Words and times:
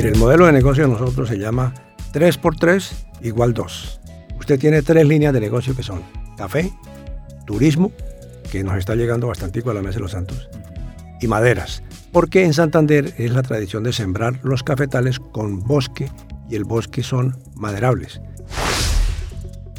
Mire, 0.00 0.14
el 0.14 0.18
modelo 0.18 0.46
de 0.46 0.52
negocio 0.52 0.84
de 0.84 0.88
nosotros 0.94 1.28
se 1.28 1.38
llama 1.38 1.74
3x3 2.14 2.90
igual 3.20 3.52
2. 3.52 4.00
Usted 4.38 4.58
tiene 4.58 4.80
tres 4.80 5.06
líneas 5.06 5.34
de 5.34 5.40
negocio 5.40 5.76
que 5.76 5.82
son 5.82 6.00
café, 6.38 6.72
turismo, 7.44 7.92
que 8.50 8.64
nos 8.64 8.78
está 8.78 8.94
llegando 8.94 9.26
bastante 9.26 9.60
a 9.60 9.74
la 9.74 9.82
Mesa 9.82 9.96
de 9.96 10.00
los 10.00 10.12
Santos, 10.12 10.48
y 11.20 11.26
maderas, 11.26 11.82
porque 12.12 12.46
en 12.46 12.54
Santander 12.54 13.12
es 13.18 13.30
la 13.34 13.42
tradición 13.42 13.82
de 13.82 13.92
sembrar 13.92 14.40
los 14.42 14.62
cafetales 14.62 15.20
con 15.20 15.60
bosque 15.64 16.10
y 16.48 16.56
el 16.56 16.64
bosque 16.64 17.02
son 17.02 17.36
maderables. 17.54 18.22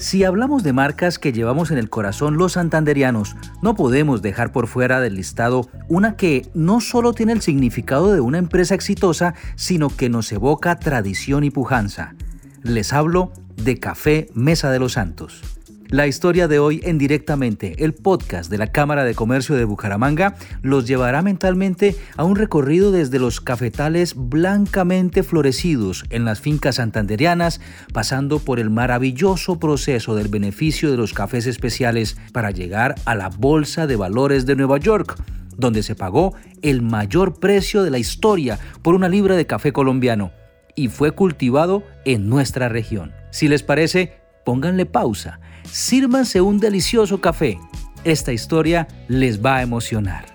Si 0.02 0.24
hablamos 0.24 0.64
de 0.64 0.74
marcas 0.74 1.20
que 1.20 1.32
llevamos 1.32 1.70
en 1.70 1.78
el 1.78 1.92
corazón 1.92 2.36
los 2.36 2.54
santanderianos, 2.54 3.36
no 3.62 3.76
podemos 3.76 4.24
dejar 4.24 4.52
por 4.52 4.66
fuera 4.66 5.00
del 5.00 5.14
listado 5.14 5.70
una 5.90 6.16
que 6.16 6.50
no 6.56 6.82
solo 6.82 7.14
tiene 7.14 7.34
el 7.34 7.42
significado 7.42 8.12
de 8.12 8.20
una 8.20 8.40
empresa 8.40 8.74
exitosa, 8.74 9.36
sino 9.56 9.95
que 9.95 10.09
nos 10.09 10.32
evoca 10.32 10.80
tradición 10.80 11.44
y 11.44 11.52
pujanza. 11.52 12.16
Les 12.64 12.94
hablo 12.94 13.32
de 13.58 13.80
Café 13.80 14.28
Mesa 14.34 14.72
de 14.72 14.80
los 14.80 14.94
Santos. 14.94 15.51
La 15.91 16.08
historia 16.08 16.48
de 16.48 16.58
hoy 16.58 16.80
en 16.86 16.98
directamente, 16.98 17.84
el 17.84 17.94
podcast 17.94 18.50
de 18.50 18.58
la 18.58 18.68
Cámara 18.68 19.04
de 19.04 19.13
Comercio 19.13 19.55
de 19.55 19.66
Bucaramanga, 19.66 20.38
los 20.62 20.88
llevará 20.88 21.22
mentalmente 21.22 21.98
a 22.16 22.23
un 22.23 22.38
recorrido 22.38 22.94
desde 22.94 23.20
los 23.20 23.41
cafetales 23.41 24.14
blancamente 24.16 25.22
florecidos 25.22 26.05
en 26.09 26.23
las 26.23 26.40
fincas 26.40 26.76
santanderianas, 26.76 27.59
pasando 27.91 28.40
por 28.40 28.58
el 28.62 28.70
maravilloso 28.70 29.59
proceso 29.59 30.16
del 30.16 30.30
beneficio 30.30 30.90
de 30.91 30.95
los 30.95 31.14
cafés 31.14 31.45
especiales 31.45 32.16
para 32.31 32.52
llegar 32.52 32.95
a 33.03 33.14
la 33.14 33.28
Bolsa 33.28 33.86
de 33.86 33.98
Valores 33.98 34.45
de 34.45 34.55
Nueva 34.55 34.78
York, 34.78 35.22
donde 35.58 35.84
se 35.84 35.95
pagó 35.95 36.34
el 36.62 36.81
mayor 36.81 37.38
precio 37.42 37.84
de 37.84 37.92
la 37.92 38.00
historia 38.00 38.59
por 38.81 38.95
una 38.95 39.09
libra 39.09 39.36
de 39.36 39.45
café 39.45 39.73
colombiano 39.73 40.31
y 40.73 40.88
fue 40.88 41.12
cultivado 41.12 41.84
en 42.06 42.30
nuestra 42.30 42.69
región. 42.69 43.12
Si 43.31 43.50
les 43.50 43.62
parece, 43.62 44.20
pónganle 44.44 44.86
pausa 44.86 45.39
sírvanse 45.72 46.42
un 46.42 46.59
delicioso 46.59 47.22
café. 47.22 47.59
Esta 48.03 48.34
historia 48.34 48.88
les 49.08 49.44
va 49.44 49.58
a 49.58 49.61
emocionar. 49.61 50.25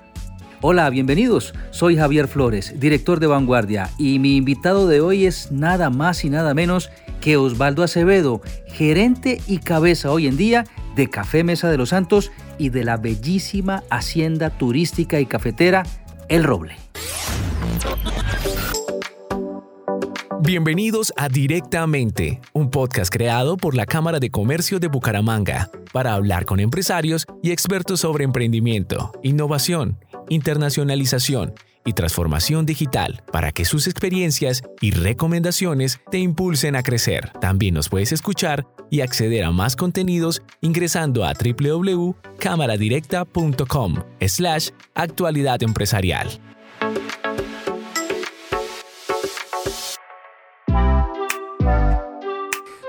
Hola, 0.63 0.89
bienvenidos. 0.89 1.53
Soy 1.71 1.97
Javier 1.97 2.29
Flores, 2.29 2.81
director 2.81 3.21
de 3.21 3.27
Vanguardia, 3.27 3.91
y 3.99 4.19
mi 4.19 4.37
invitado 4.37 4.89
de 4.89 5.01
hoy 5.01 5.27
es 5.27 5.53
nada 5.53 5.91
más 5.91 6.25
y 6.25 6.31
nada 6.31 6.55
menos 6.55 6.91
que 7.21 7.37
Osvaldo 7.37 7.83
Acevedo, 7.83 8.41
gerente 8.67 9.41
y 9.47 9.59
cabeza 9.59 10.11
hoy 10.11 10.27
en 10.27 10.37
día 10.37 10.65
de 10.97 11.11
Café 11.11 11.45
Mesa 11.45 11.71
de 11.71 11.77
los 11.77 11.91
Santos 11.91 12.33
y 12.59 12.71
de 12.71 12.85
la 12.85 12.97
bellísima 12.97 13.83
hacienda 13.91 14.51
turística 14.51 15.21
y 15.21 15.27
cafetera 15.27 15.83
El 16.29 16.45
Roble. 16.45 16.86
Bienvenidos 20.43 21.13
a 21.17 21.29
Directamente, 21.29 22.41
un 22.53 22.71
podcast 22.71 23.13
creado 23.13 23.57
por 23.57 23.75
la 23.75 23.85
Cámara 23.87 24.21
de 24.21 24.31
Comercio 24.31 24.79
de 24.79 24.87
Bucaramanga 24.89 25.71
para 25.93 26.13
hablar 26.13 26.45
con 26.45 26.61
empresarios 26.61 27.25
y 27.43 27.51
expertos 27.53 28.01
sobre 28.01 28.25
emprendimiento, 28.25 29.13
innovación, 29.23 29.99
internacionalización 30.29 31.55
y 31.87 31.95
transformación 31.95 32.67
digital 32.67 33.23
para 33.33 33.51
que 33.51 33.65
sus 33.65 33.87
experiencias 33.87 34.63
y 34.81 34.91
recomendaciones 34.91 36.01
te 36.11 36.19
impulsen 36.19 36.77
a 36.77 36.83
crecer. 36.83 37.33
También 37.41 37.73
nos 37.75 37.89
puedes 37.89 38.13
escuchar 38.13 38.67
y 38.91 39.01
acceder 39.01 39.45
a 39.45 39.53
más 39.53 39.75
contenidos 39.75 40.43
ingresando 40.61 41.25
a 41.25 41.33
www.cámaradirecta.com 41.33 43.95
slash 44.21 44.69
actualidad 44.95 45.63
empresarial. 45.63 46.29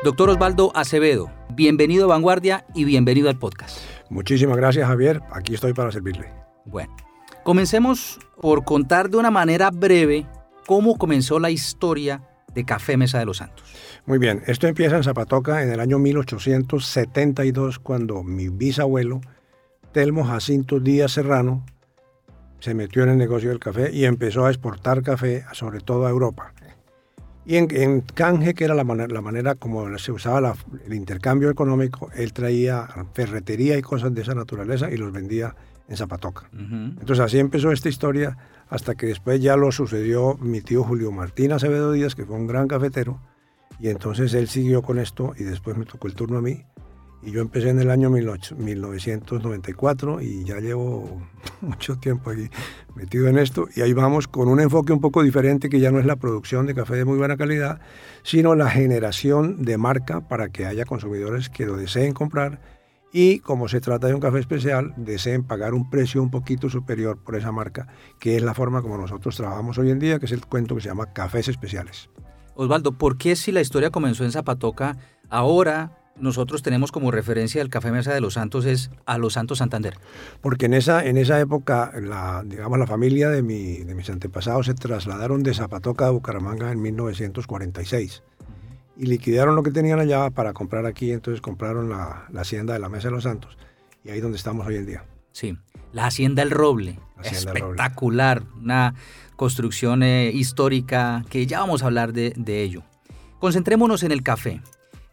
Doctor 0.07 0.29
Osvaldo 0.29 0.71
Acevedo, 0.73 1.29
bienvenido 1.53 2.05
a 2.05 2.07
Vanguardia 2.07 2.65
y 2.73 2.85
bienvenido 2.85 3.27
al 3.27 3.37
podcast. 3.37 3.77
Muchísimas 4.09 4.55
gracias 4.55 4.87
Javier, 4.87 5.21
aquí 5.33 5.53
estoy 5.53 5.73
para 5.73 5.91
servirle. 5.91 6.31
Bueno, 6.63 6.95
comencemos 7.43 8.17
por 8.39 8.63
contar 8.63 9.09
de 9.09 9.17
una 9.17 9.31
manera 9.31 9.69
breve 9.69 10.25
cómo 10.65 10.97
comenzó 10.97 11.39
la 11.39 11.49
historia 11.49 12.23
de 12.53 12.63
Café 12.63 12.95
Mesa 12.95 13.19
de 13.19 13.25
los 13.25 13.35
Santos. 13.35 13.65
Muy 14.05 14.17
bien, 14.17 14.43
esto 14.47 14.67
empieza 14.67 14.95
en 14.95 15.03
Zapatoca 15.03 15.61
en 15.61 15.73
el 15.73 15.81
año 15.81 15.99
1872 15.99 17.77
cuando 17.77 18.23
mi 18.23 18.47
bisabuelo, 18.47 19.19
Telmo 19.91 20.23
Jacinto 20.23 20.79
Díaz 20.79 21.11
Serrano, 21.11 21.65
se 22.59 22.73
metió 22.73 23.03
en 23.03 23.09
el 23.09 23.17
negocio 23.17 23.49
del 23.49 23.59
café 23.59 23.91
y 23.91 24.05
empezó 24.05 24.45
a 24.45 24.51
exportar 24.51 25.03
café 25.03 25.43
sobre 25.51 25.81
todo 25.81 26.07
a 26.07 26.09
Europa. 26.09 26.53
Y 27.49 27.55
en, 27.55 28.01
canje, 28.01 28.53
que 28.53 28.65
era 28.65 28.75
la 28.75 28.83
manera, 28.83 29.07
la 29.13 29.21
manera 29.21 29.55
como 29.55 29.97
se 29.97 30.11
usaba 30.11 30.53
el 30.85 30.93
intercambio 30.93 31.49
económico, 31.49 32.09
él 32.13 32.33
traía 32.33 32.85
ferretería 33.13 33.77
y 33.77 33.81
cosas 33.81 34.13
de 34.13 34.21
esa 34.21 34.35
naturaleza 34.35 34.91
y 34.91 34.97
los 34.97 35.13
vendía 35.13 35.55
en 35.87 35.95
Zapatoca. 35.95 36.49
Entonces 36.51 37.19
así 37.19 37.39
empezó 37.39 37.71
esta 37.71 37.87
historia 37.87 38.37
hasta 38.67 38.95
que 38.95 39.05
después 39.05 39.41
ya 39.41 39.55
lo 39.55 39.71
sucedió 39.71 40.35
mi 40.41 40.59
tío 40.59 40.83
Julio 40.83 41.09
Martín 41.13 41.53
Acevedo 41.53 41.93
Díaz, 41.93 42.15
que 42.15 42.25
fue 42.25 42.35
un 42.35 42.47
gran 42.47 42.67
cafetero, 42.67 43.21
y 43.79 43.87
entonces 43.87 44.33
él 44.33 44.49
siguió 44.49 44.81
con 44.81 44.99
esto 44.99 45.33
y 45.37 45.45
después 45.45 45.77
me 45.77 45.85
tocó 45.85 46.07
el 46.07 46.15
turno 46.15 46.39
a 46.39 46.41
mí. 46.41 46.65
Y 47.23 47.31
yo 47.31 47.41
empecé 47.41 47.69
en 47.69 47.79
el 47.79 47.89
año 47.89 48.09
1994 48.09 50.21
y 50.21 50.45
ya 50.45 50.59
llevo 50.59 51.21
mucho 51.61 51.97
tiempo 51.97 52.29
aquí 52.29 52.49
metido 52.95 53.27
en 53.27 53.37
esto. 53.37 53.67
Y 53.75 53.81
ahí 53.81 53.93
vamos 53.93 54.27
con 54.27 54.47
un 54.47 54.59
enfoque 54.59 54.93
un 54.93 55.01
poco 55.01 55.23
diferente 55.23 55.69
que 55.69 55.79
ya 55.79 55.91
no 55.91 55.99
es 55.99 56.05
la 56.05 56.15
producción 56.15 56.67
de 56.67 56.75
café 56.75 56.95
de 56.95 57.05
muy 57.05 57.17
buena 57.17 57.37
calidad, 57.37 57.79
sino 58.23 58.55
la 58.55 58.69
generación 58.69 59.63
de 59.63 59.77
marca 59.77 60.27
para 60.27 60.49
que 60.49 60.65
haya 60.65 60.85
consumidores 60.85 61.49
que 61.49 61.65
lo 61.65 61.75
deseen 61.75 62.13
comprar 62.13 62.77
y 63.11 63.39
como 63.39 63.67
se 63.67 63.79
trata 63.79 64.07
de 64.07 64.13
un 64.13 64.19
café 64.19 64.39
especial, 64.39 64.93
deseen 64.97 65.43
pagar 65.43 65.73
un 65.73 65.89
precio 65.89 66.21
un 66.21 66.29
poquito 66.29 66.69
superior 66.69 67.17
por 67.23 67.35
esa 67.35 67.51
marca, 67.51 67.87
que 68.19 68.35
es 68.35 68.43
la 68.43 68.53
forma 68.53 68.81
como 68.81 68.97
nosotros 68.97 69.35
trabajamos 69.35 69.77
hoy 69.77 69.91
en 69.91 69.99
día, 69.99 70.19
que 70.19 70.25
es 70.25 70.31
el 70.31 70.45
cuento 70.45 70.75
que 70.75 70.81
se 70.81 70.89
llama 70.89 71.13
Cafés 71.13 71.47
Especiales. 71.47 72.09
Osvaldo, 72.55 72.91
¿por 72.91 73.17
qué 73.17 73.35
si 73.35 73.51
la 73.51 73.61
historia 73.61 73.91
comenzó 73.91 74.23
en 74.23 74.31
Zapatoca, 74.31 74.97
ahora 75.29 75.97
nosotros 76.19 76.61
tenemos 76.61 76.91
como 76.91 77.11
referencia 77.11 77.61
el 77.61 77.69
Café 77.69 77.91
Mesa 77.91 78.13
de 78.13 78.21
los 78.21 78.35
Santos 78.35 78.65
es 78.65 78.89
a 79.05 79.17
los 79.17 79.33
Santos 79.33 79.59
Santander. 79.59 79.97
Porque 80.41 80.65
en 80.65 80.73
esa, 80.73 81.05
en 81.05 81.17
esa 81.17 81.39
época, 81.39 81.91
la, 82.01 82.43
digamos, 82.45 82.79
la 82.79 82.87
familia 82.87 83.29
de, 83.29 83.43
mi, 83.43 83.77
de 83.77 83.95
mis 83.95 84.09
antepasados 84.09 84.65
se 84.65 84.73
trasladaron 84.73 85.43
de 85.43 85.53
Zapatoca 85.53 86.07
a 86.07 86.11
Bucaramanga 86.11 86.71
en 86.71 86.81
1946 86.81 88.23
y 88.97 89.05
liquidaron 89.05 89.55
lo 89.55 89.63
que 89.63 89.71
tenían 89.71 89.99
allá 89.99 90.29
para 90.31 90.53
comprar 90.53 90.85
aquí, 90.85 91.11
entonces 91.11 91.41
compraron 91.41 91.89
la, 91.89 92.27
hacienda 92.35 92.73
de 92.73 92.79
la 92.79 92.89
Mesa 92.89 93.09
de 93.09 93.13
los 93.13 93.23
Santos 93.23 93.57
y 94.03 94.09
ahí 94.09 94.17
es 94.17 94.23
donde 94.23 94.37
estamos 94.37 94.65
hoy 94.65 94.77
en 94.77 94.85
día. 94.85 95.05
Sí, 95.31 95.55
la 95.91 96.07
Hacienda 96.07 96.41
El 96.41 96.49
Roble, 96.49 96.99
espectacular, 97.23 98.43
una 98.59 98.95
construcción 99.35 100.01
eh, 100.01 100.31
histórica 100.33 101.23
que 101.29 101.45
ya 101.45 101.59
vamos 101.59 101.83
a 101.83 101.85
hablar 101.85 102.11
de, 102.11 102.33
de 102.35 102.63
ello. 102.63 102.83
Concentrémonos 103.39 104.01
en 104.01 104.11
el 104.11 104.23
café. 104.23 104.61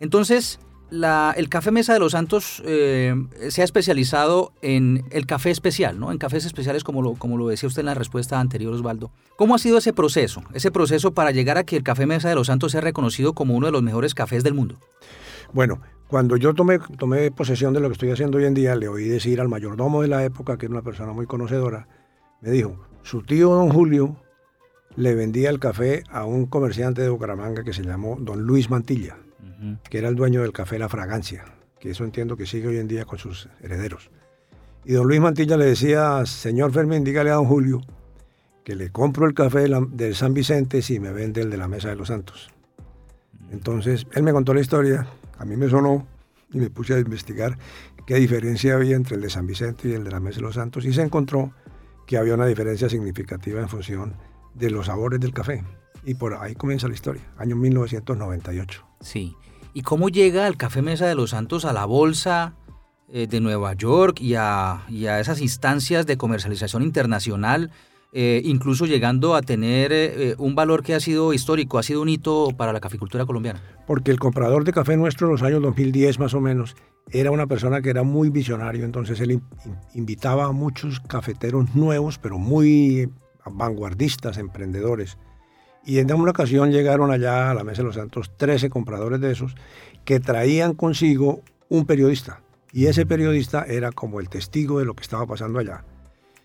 Entonces, 0.00 0.60
el 0.90 1.48
Café 1.48 1.70
Mesa 1.70 1.92
de 1.92 1.98
los 1.98 2.12
Santos 2.12 2.62
eh, 2.64 3.14
se 3.48 3.62
ha 3.62 3.64
especializado 3.64 4.52
en 4.62 5.04
el 5.10 5.26
café 5.26 5.50
especial, 5.50 5.98
¿no? 5.98 6.12
En 6.12 6.18
cafés 6.18 6.44
especiales, 6.44 6.84
como 6.84 7.02
lo, 7.02 7.14
como 7.14 7.36
lo 7.36 7.48
decía 7.48 7.66
usted 7.66 7.80
en 7.80 7.86
la 7.86 7.94
respuesta 7.94 8.38
anterior, 8.38 8.72
Osvaldo. 8.72 9.10
¿Cómo 9.36 9.54
ha 9.54 9.58
sido 9.58 9.78
ese 9.78 9.92
proceso? 9.92 10.42
Ese 10.52 10.70
proceso 10.70 11.12
para 11.12 11.30
llegar 11.30 11.58
a 11.58 11.64
que 11.64 11.76
el 11.76 11.82
Café 11.82 12.06
Mesa 12.06 12.28
de 12.28 12.34
los 12.34 12.46
Santos 12.46 12.72
sea 12.72 12.80
reconocido 12.80 13.32
como 13.32 13.54
uno 13.54 13.66
de 13.66 13.72
los 13.72 13.82
mejores 13.82 14.14
cafés 14.14 14.44
del 14.44 14.54
mundo. 14.54 14.78
Bueno, 15.52 15.80
cuando 16.08 16.36
yo 16.36 16.54
tomé, 16.54 16.78
tomé 16.78 17.30
posesión 17.30 17.72
de 17.74 17.80
lo 17.80 17.88
que 17.88 17.94
estoy 17.94 18.10
haciendo 18.10 18.38
hoy 18.38 18.44
en 18.44 18.54
día, 18.54 18.76
le 18.76 18.88
oí 18.88 19.08
decir 19.08 19.40
al 19.40 19.48
mayordomo 19.48 20.02
de 20.02 20.08
la 20.08 20.24
época, 20.24 20.58
que 20.58 20.66
era 20.66 20.74
una 20.74 20.82
persona 20.82 21.12
muy 21.12 21.26
conocedora, 21.26 21.88
me 22.40 22.50
dijo, 22.50 22.86
su 23.02 23.22
tío 23.22 23.50
don 23.50 23.70
Julio 23.70 24.16
le 24.96 25.14
vendía 25.14 25.50
el 25.50 25.58
café 25.58 26.04
a 26.10 26.24
un 26.24 26.46
comerciante 26.46 27.02
de 27.02 27.08
Bucaramanga 27.08 27.64
que 27.64 27.72
se 27.72 27.82
llamó 27.82 28.16
don 28.20 28.42
Luis 28.42 28.70
Mantilla 28.70 29.16
que 29.88 29.98
era 29.98 30.08
el 30.08 30.14
dueño 30.14 30.42
del 30.42 30.52
café 30.52 30.78
La 30.78 30.88
Fragancia, 30.88 31.44
que 31.80 31.90
eso 31.90 32.04
entiendo 32.04 32.36
que 32.36 32.46
sigue 32.46 32.68
hoy 32.68 32.78
en 32.78 32.88
día 32.88 33.04
con 33.04 33.18
sus 33.18 33.48
herederos. 33.62 34.10
Y 34.84 34.92
don 34.92 35.06
Luis 35.06 35.20
Mantilla 35.20 35.56
le 35.56 35.64
decía, 35.64 36.24
señor 36.26 36.72
Fermín, 36.72 37.04
dígale 37.04 37.30
a 37.30 37.34
don 37.34 37.46
Julio 37.46 37.80
que 38.64 38.74
le 38.74 38.90
compro 38.90 39.26
el 39.26 39.34
café 39.34 39.66
del 39.68 40.14
San 40.14 40.34
Vicente 40.34 40.82
si 40.82 40.98
me 40.98 41.12
vende 41.12 41.42
el 41.42 41.50
de 41.50 41.58
la 41.58 41.68
Mesa 41.68 41.88
de 41.88 41.96
los 41.96 42.08
Santos. 42.08 42.48
Entonces, 43.50 44.06
él 44.12 44.22
me 44.22 44.32
contó 44.32 44.54
la 44.54 44.60
historia, 44.60 45.06
a 45.38 45.44
mí 45.44 45.56
me 45.56 45.68
sonó 45.68 46.06
y 46.50 46.58
me 46.58 46.70
puse 46.70 46.94
a 46.94 46.98
investigar 46.98 47.58
qué 48.06 48.16
diferencia 48.16 48.74
había 48.74 48.96
entre 48.96 49.16
el 49.16 49.22
de 49.22 49.30
San 49.30 49.46
Vicente 49.46 49.88
y 49.88 49.92
el 49.92 50.04
de 50.04 50.10
la 50.10 50.20
Mesa 50.20 50.36
de 50.36 50.42
los 50.42 50.54
Santos 50.54 50.84
y 50.84 50.92
se 50.92 51.02
encontró 51.02 51.52
que 52.06 52.16
había 52.16 52.34
una 52.34 52.46
diferencia 52.46 52.88
significativa 52.88 53.60
en 53.60 53.68
función 53.68 54.14
de 54.54 54.70
los 54.70 54.86
sabores 54.86 55.20
del 55.20 55.32
café. 55.32 55.62
Y 56.04 56.14
por 56.14 56.34
ahí 56.34 56.54
comienza 56.54 56.88
la 56.88 56.94
historia, 56.94 57.22
año 57.38 57.56
1998. 57.56 58.84
Sí. 59.00 59.34
¿Y 59.72 59.82
cómo 59.82 60.08
llega 60.08 60.46
el 60.46 60.56
Café 60.56 60.82
Mesa 60.82 61.06
de 61.06 61.14
los 61.14 61.30
Santos 61.30 61.64
a 61.64 61.72
la 61.72 61.84
bolsa 61.84 62.54
eh, 63.08 63.26
de 63.26 63.40
Nueva 63.40 63.74
York 63.74 64.20
y 64.20 64.34
a, 64.34 64.82
esas 64.88 65.40
instancias 65.40 66.06
de 66.06 66.16
comercialización 66.16 66.82
internacional? 66.82 67.70
eh, 68.16 68.40
incluso 68.44 68.86
llegando 68.86 69.34
a 69.34 69.42
tener 69.42 69.90
eh, 69.92 70.36
un 70.38 70.54
valor 70.54 70.84
que 70.84 70.94
ha 70.94 71.00
sido 71.00 71.34
histórico, 71.34 71.78
ha 71.78 71.82
sido 71.82 72.00
un 72.00 72.08
hito 72.08 72.50
para 72.56 72.72
la 72.72 72.78
caficultura 72.78 73.26
colombiana. 73.26 73.60
Porque 73.88 74.12
el 74.12 74.20
comprador 74.20 74.62
de 74.62 74.72
café 74.72 74.96
nuestro 74.96 75.26
en 75.26 75.32
los 75.32 75.42
años 75.42 75.60
2010 75.62 76.20
más 76.20 76.32
o 76.32 76.40
menos 76.40 76.76
era 77.10 77.32
una 77.32 77.48
persona 77.48 77.82
que 77.82 77.90
era 77.90 78.04
muy 78.04 78.30
visionario, 78.30 78.84
entonces 78.84 79.20
él 79.20 79.42
invitaba 79.94 80.44
a 80.44 80.52
muchos 80.52 81.00
cafeteros 81.00 81.74
nuevos, 81.74 82.18
pero 82.18 82.38
muy 82.38 83.10
vanguardistas, 83.44 84.38
emprendedores. 84.38 85.18
Y 85.86 85.98
en 85.98 86.12
una 86.12 86.30
ocasión 86.30 86.72
llegaron 86.72 87.10
allá 87.10 87.50
a 87.50 87.54
la 87.54 87.64
Mesa 87.64 87.82
de 87.82 87.86
los 87.86 87.96
Santos 87.96 88.30
13 88.36 88.70
compradores 88.70 89.20
de 89.20 89.32
esos 89.32 89.54
que 90.04 90.20
traían 90.20 90.74
consigo 90.74 91.42
un 91.68 91.86
periodista. 91.86 92.40
Y 92.72 92.86
ese 92.86 93.06
periodista 93.06 93.64
era 93.64 93.92
como 93.92 94.20
el 94.20 94.28
testigo 94.28 94.78
de 94.78 94.84
lo 94.84 94.94
que 94.94 95.02
estaba 95.02 95.26
pasando 95.26 95.58
allá. 95.58 95.84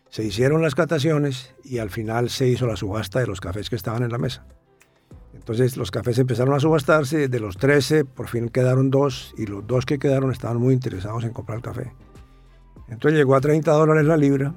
Se 0.10 0.24
hicieron 0.24 0.62
las 0.62 0.76
cataciones 0.76 1.56
y 1.64 1.78
al 1.78 1.90
final 1.90 2.30
se 2.30 2.48
hizo 2.48 2.68
la 2.68 2.76
subasta 2.76 3.20
de 3.20 3.28
los 3.28 3.40
cafés 3.40 3.70
que 3.70 3.76
estaban 3.76 4.04
en 4.04 4.12
la 4.12 4.18
mesa. 4.18 4.46
Entonces 5.34 5.78
los 5.78 5.92
cafés 5.92 6.20
empezaron 6.20 6.54
a 6.54 6.60
subastarse, 6.60 7.28
de 7.28 7.40
los 7.40 7.58
13 7.58 8.06
por 8.06 8.28
fin 8.28 8.50
quedaron 8.50 8.90
dos 8.90 9.34
y 9.38 9.46
los 9.46 9.66
dos 9.66 9.86
que 9.86 10.00
quedaron 10.00 10.32
estaban 10.32 10.58
muy 10.58 10.74
interesados 10.74 11.24
en 11.24 11.32
comprar 11.32 11.58
el 11.58 11.64
café. 11.64 11.94
Entonces 12.90 13.18
llegó 13.18 13.36
a 13.36 13.42
30 13.42 13.72
dólares 13.72 14.06
la 14.06 14.18
libra 14.18 14.54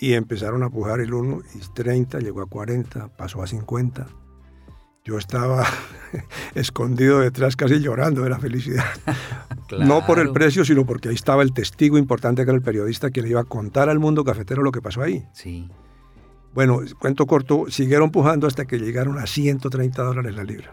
y 0.00 0.14
empezaron 0.14 0.62
a 0.62 0.70
pujar 0.70 1.00
el 1.00 1.14
uno 1.14 1.42
y 1.54 1.58
30, 1.74 2.20
llegó 2.20 2.42
a 2.42 2.46
40, 2.46 3.16
pasó 3.16 3.42
a 3.42 3.46
50 3.46 4.06
yo 5.06 5.16
estaba 5.18 5.64
escondido 6.56 7.20
detrás 7.20 7.54
casi 7.54 7.78
llorando 7.78 8.22
de 8.22 8.30
la 8.30 8.38
felicidad. 8.38 8.84
No 9.80 10.06
por 10.06 10.20
el 10.20 10.30
precio, 10.30 10.64
sino 10.64 10.86
porque 10.86 11.08
ahí 11.08 11.16
estaba 11.16 11.42
el 11.42 11.52
testigo 11.52 11.98
importante 11.98 12.44
que 12.44 12.50
era 12.50 12.56
el 12.56 12.62
periodista 12.62 13.10
que 13.10 13.20
le 13.20 13.30
iba 13.30 13.40
a 13.40 13.44
contar 13.44 13.88
al 13.88 13.98
mundo 13.98 14.22
cafetero 14.22 14.62
lo 14.62 14.70
que 14.70 14.80
pasó 14.80 15.02
ahí. 15.02 15.26
Sí. 15.32 15.68
Bueno, 16.54 16.82
cuento 17.00 17.26
corto, 17.26 17.64
siguieron 17.68 18.12
pujando 18.12 18.46
hasta 18.46 18.66
que 18.66 18.78
llegaron 18.78 19.18
a 19.18 19.26
130 19.26 20.04
dólares 20.04 20.36
la 20.36 20.44
libra. 20.44 20.70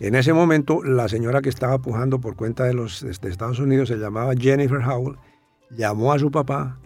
En 0.00 0.14
ese 0.14 0.32
momento, 0.32 0.82
la 0.82 1.06
señora 1.06 1.42
que 1.42 1.50
estaba 1.50 1.82
pujando 1.82 2.18
por 2.18 2.34
cuenta 2.34 2.64
de 2.64 2.72
los 2.72 3.02
de 3.02 3.28
Estados 3.28 3.58
Unidos, 3.58 3.88
se 3.90 3.96
llamaba 3.96 4.32
Jennifer 4.34 4.80
Howell, 4.80 5.18
llamó 5.70 6.14
a 6.14 6.18
su 6.18 6.30
papá 6.30 6.78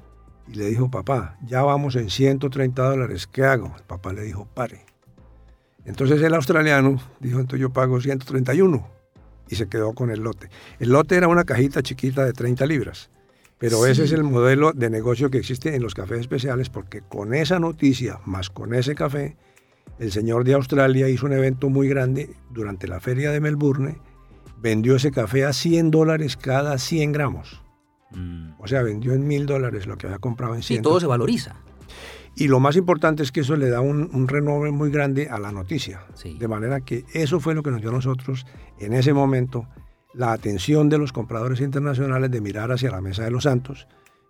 y 0.49 0.55
le 0.55 0.69
dijo, 0.69 0.91
papá, 0.91 1.37
ya 1.47 1.63
vamos 1.63 1.97
en 1.97 2.11
130 2.11 2.83
dólares, 2.83 3.27
¿qué 3.27 3.45
hago? 3.45 3.75
El 3.77 3.85
papá 3.85 4.13
le 4.13 4.23
dijo, 4.23 4.47
pare 4.55 4.85
entonces 5.85 6.23
el 6.23 6.35
australiano 6.35 7.01
dijo, 7.21 7.41
entonces 7.41 7.61
yo 7.61 7.71
pago 7.71 8.01
131 8.01 8.87
y 9.49 9.57
se 9.57 9.69
quedó 9.69 9.93
con 9.93 10.11
el 10.11 10.21
lote. 10.21 10.49
El 10.79 10.91
lote 10.91 11.17
era 11.17 11.29
una 11.29 11.45
cajita 11.45 11.83
chiquita 11.83 12.25
de 12.25 12.33
30 12.33 12.67
libras, 12.67 13.11
pero 13.59 13.87
ese 13.87 14.05
es 14.05 14.13
el 14.13 14.23
modelo 14.23 14.73
de 14.73 14.91
negocio 14.91 15.31
que 15.31 15.39
existe 15.39 15.75
en 15.75 15.83
los 15.83 15.95
cafés 15.95 16.21
especiales 16.21 16.69
porque 16.69 17.01
con 17.01 17.35
esa 17.35 17.59
noticia, 17.59 18.21
más 18.25 18.51
con 18.51 18.75
ese 18.75 18.95
café, 18.95 19.37
el 19.99 20.13
señor 20.13 20.45
de 20.45 20.55
Australia 20.55 21.09
hizo 21.09 21.27
un 21.27 21.33
evento 21.33 21.69
muy 21.69 21.89
grande 21.89 22.31
durante 22.51 22.87
la 22.87 23.01
feria 23.01 23.31
de 23.31 23.41
Melbourne, 23.41 23.99
vendió 24.61 24.97
ese 24.97 25.11
café 25.11 25.45
a 25.45 25.53
100 25.53 25.91
dólares 25.91 26.37
cada 26.37 26.79
100 26.79 27.13
gramos. 27.13 27.62
Mm. 28.15 28.61
O 28.61 28.67
sea, 28.67 28.83
vendió 28.83 29.13
en 29.13 29.27
mil 29.27 29.47
dólares 29.47 29.87
lo 29.87 29.97
que 29.97 30.07
había 30.07 30.19
comprado 30.19 30.55
en 30.55 30.63
100. 30.63 30.79
Sí, 30.79 30.83
todo 30.83 31.01
se 31.01 31.07
valoriza. 31.07 31.57
Y 32.35 32.49
lo 32.49 32.61
más 32.61 32.77
importante 32.77 33.23
es 33.23 33.31
que 33.31 33.41
eso 33.41 33.57
le 33.57 33.69
da 33.69 33.81
un, 33.81 34.09
un 34.13 34.75
muy 34.75 34.91
grande 34.91 35.29
a 35.29 35.39
la 35.39 35.53
noticia. 35.53 36.07
De 36.25 36.49
manera 36.49 36.81
que 36.81 37.05
eso 37.13 37.41
fue 37.41 37.55
lo 37.55 37.63
que 37.63 37.71
nos 37.71 37.81
dio 37.81 37.91
a 37.91 37.93
nosotros 37.93 38.47
en 38.79 38.95
ese 38.95 39.13
momento 39.13 39.67
la 40.15 40.33
atención 40.33 40.89
de 40.89 40.99
los 40.99 41.13
compradores 41.13 41.61
internacionales 41.61 42.31
de 42.31 42.41
mirar 42.41 42.73
hacia 42.73 42.91
la 42.91 43.01
mesa 43.01 43.25
de 43.25 43.31
los 43.31 43.45
santos 43.45 43.87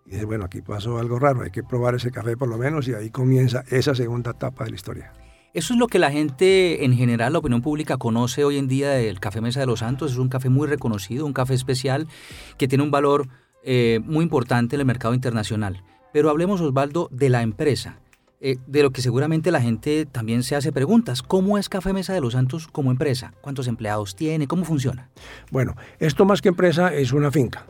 y 0.07 0.11
decir, 0.11 0.27
bueno, 0.27 0.45
aquí 0.45 0.63
pasó 0.63 0.99
algo 0.99 1.19
raro, 1.19 1.43
hay 1.43 1.51
que 1.51 1.63
probar 1.63 1.95
ese 1.95 2.11
café 2.11 2.37
por 2.37 2.49
lo 2.49 2.59
menos 2.59 2.89
y 2.89 2.95
ahí 2.95 3.11
comienza 3.11 3.65
esa 3.71 3.95
segunda 3.95 4.33
etapa 4.33 4.65
de 4.65 4.71
la 4.71 4.77
historia. 4.77 5.13
Eso 5.55 5.75
es 5.75 5.79
lo 5.79 5.87
que 5.87 5.99
la 5.99 6.11
gente 6.11 6.85
en 6.85 6.95
general, 6.95 7.35
la 7.35 7.41
opinión 7.41 7.61
pública 7.61 7.99
conoce 7.99 8.43
hoy 8.43 8.57
en 8.57 8.69
día 8.69 8.91
del 8.91 9.21
café 9.21 9.43
Mesa 9.43 9.61
de 9.61 9.67
los 9.67 9.81
Santos. 9.81 10.13
Es 10.13 10.19
un 10.19 10.31
café 10.31 10.49
muy 10.49 10.67
reconocido, 10.67 11.27
un 11.27 11.35
café 11.35 11.53
especial 11.53 12.09
que 12.57 12.69
tiene 12.69 12.83
un 12.83 12.91
valor 12.91 13.29
eh, 13.65 14.01
muy 14.05 14.25
importante 14.25 14.77
en 14.77 14.81
el 14.81 14.87
mercado 14.87 15.15
internacional. 15.15 15.83
Pero 16.13 16.31
hablemos, 16.31 16.61
Osvaldo, 16.61 17.09
de 17.11 17.31
la 17.31 17.43
empresa, 17.43 17.99
eh, 18.45 18.59
de 18.67 18.83
lo 18.83 18.91
que 18.91 19.03
seguramente 19.03 19.53
la 19.53 19.61
gente 19.61 20.05
también 20.05 20.43
se 20.43 20.57
hace 20.57 20.73
preguntas. 20.73 21.23
¿Cómo 21.23 21.59
es 21.59 21.69
Café 21.69 21.93
Mesa 21.93 22.13
de 22.13 22.21
los 22.21 22.33
Santos 22.33 22.67
como 22.67 22.91
empresa? 22.91 23.35
¿Cuántos 23.41 23.69
empleados 23.69 24.17
tiene? 24.17 24.49
¿Cómo 24.49 24.65
funciona? 24.65 25.11
Bueno, 25.53 25.77
esto 26.01 26.25
más 26.25 26.43
que 26.43 26.49
empresa 26.49 26.93
es 26.93 27.13
una 27.13 27.31
finca, 27.31 27.65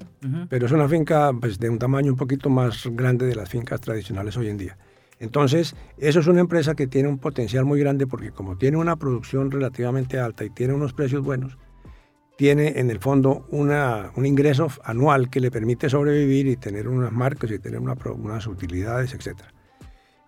pero 0.48 0.64
es 0.64 0.72
una 0.72 0.88
finca 0.88 1.30
pues, 1.38 1.58
de 1.58 1.68
un 1.68 1.78
tamaño 1.78 2.12
un 2.12 2.16
poquito 2.16 2.48
más 2.48 2.86
grande 2.92 3.26
de 3.26 3.34
las 3.34 3.50
fincas 3.50 3.82
tradicionales 3.82 4.34
hoy 4.38 4.48
en 4.48 4.56
día. 4.56 4.78
Entonces, 5.18 5.76
eso 5.98 6.20
es 6.20 6.26
una 6.26 6.40
empresa 6.40 6.74
que 6.74 6.86
tiene 6.86 7.08
un 7.08 7.18
potencial 7.18 7.66
muy 7.66 7.78
grande 7.78 8.06
porque 8.06 8.32
como 8.32 8.56
tiene 8.56 8.78
una 8.78 8.96
producción 8.96 9.50
relativamente 9.50 10.18
alta 10.18 10.44
y 10.44 10.50
tiene 10.50 10.72
unos 10.72 10.94
precios 10.94 11.22
buenos, 11.22 11.58
tiene 12.36 12.80
en 12.80 12.90
el 12.90 12.98
fondo 12.98 13.46
una, 13.50 14.10
un 14.16 14.26
ingreso 14.26 14.68
anual 14.84 15.30
que 15.30 15.40
le 15.40 15.50
permite 15.50 15.88
sobrevivir 15.88 16.46
y 16.46 16.56
tener 16.56 16.88
unas 16.88 17.12
marcas 17.12 17.50
y 17.50 17.58
tener 17.58 17.80
unas 17.80 18.46
utilidades, 18.46 19.14
etc. 19.14 19.42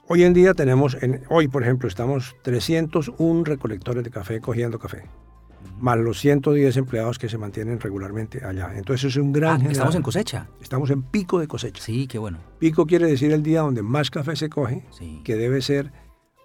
Hoy 0.06 0.22
en 0.22 0.34
día 0.34 0.54
tenemos, 0.54 0.96
en, 1.02 1.22
hoy 1.30 1.48
por 1.48 1.62
ejemplo, 1.62 1.88
estamos 1.88 2.36
301 2.42 3.44
recolectores 3.44 4.04
de 4.04 4.10
café 4.10 4.40
cogiendo 4.40 4.78
café, 4.78 5.04
más 5.80 5.98
los 5.98 6.20
110 6.20 6.76
empleados 6.76 7.18
que 7.18 7.28
se 7.28 7.38
mantienen 7.38 7.80
regularmente 7.80 8.44
allá. 8.44 8.72
Entonces 8.76 9.12
es 9.12 9.16
un 9.16 9.32
gran... 9.32 9.66
Ah, 9.66 9.70
estamos 9.70 9.94
en 9.94 10.02
cosecha. 10.02 10.48
Estamos 10.60 10.90
en 10.90 11.02
pico 11.02 11.40
de 11.40 11.48
cosecha. 11.48 11.82
Sí, 11.82 12.06
qué 12.06 12.18
bueno. 12.18 12.38
Pico 12.58 12.86
quiere 12.86 13.06
decir 13.06 13.32
el 13.32 13.42
día 13.42 13.62
donde 13.62 13.82
más 13.82 14.10
café 14.10 14.36
se 14.36 14.50
coge, 14.50 14.84
que 15.24 15.36
debe 15.36 15.62
ser 15.62 15.90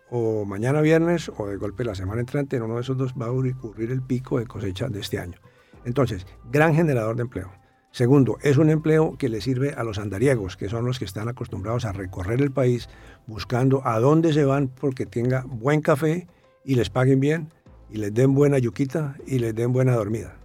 o 0.09 0.45
mañana 0.45 0.81
viernes 0.81 1.29
o 1.37 1.47
de 1.47 1.57
golpe 1.57 1.83
la 1.83 1.95
semana 1.95 2.21
entrante, 2.21 2.57
en 2.57 2.63
uno 2.63 2.75
de 2.75 2.81
esos 2.81 2.97
dos 2.97 3.13
va 3.13 3.27
a 3.27 3.31
ocurrir 3.31 3.91
el 3.91 4.01
pico 4.01 4.39
de 4.39 4.47
cosecha 4.47 4.87
de 4.87 4.99
este 5.01 5.19
año. 5.19 5.37
Entonces, 5.85 6.25
gran 6.51 6.73
generador 6.73 7.15
de 7.15 7.23
empleo. 7.23 7.51
Segundo, 7.91 8.37
es 8.43 8.57
un 8.57 8.69
empleo 8.69 9.17
que 9.17 9.29
le 9.29 9.41
sirve 9.41 9.73
a 9.73 9.83
los 9.83 9.97
andariegos, 9.97 10.55
que 10.57 10.69
son 10.69 10.85
los 10.85 10.99
que 10.99 11.05
están 11.05 11.27
acostumbrados 11.27 11.85
a 11.85 11.91
recorrer 11.91 12.41
el 12.41 12.51
país 12.51 12.87
buscando 13.25 13.85
a 13.85 13.99
dónde 13.99 14.31
se 14.31 14.45
van 14.45 14.67
porque 14.67 15.07
tenga 15.07 15.43
buen 15.47 15.81
café 15.81 16.27
y 16.63 16.75
les 16.75 16.89
paguen 16.89 17.19
bien 17.19 17.49
y 17.89 17.97
les 17.97 18.13
den 18.13 18.35
buena 18.35 18.59
yuquita 18.59 19.15
y 19.25 19.39
les 19.39 19.55
den 19.55 19.73
buena 19.73 19.93
dormida. 19.95 20.37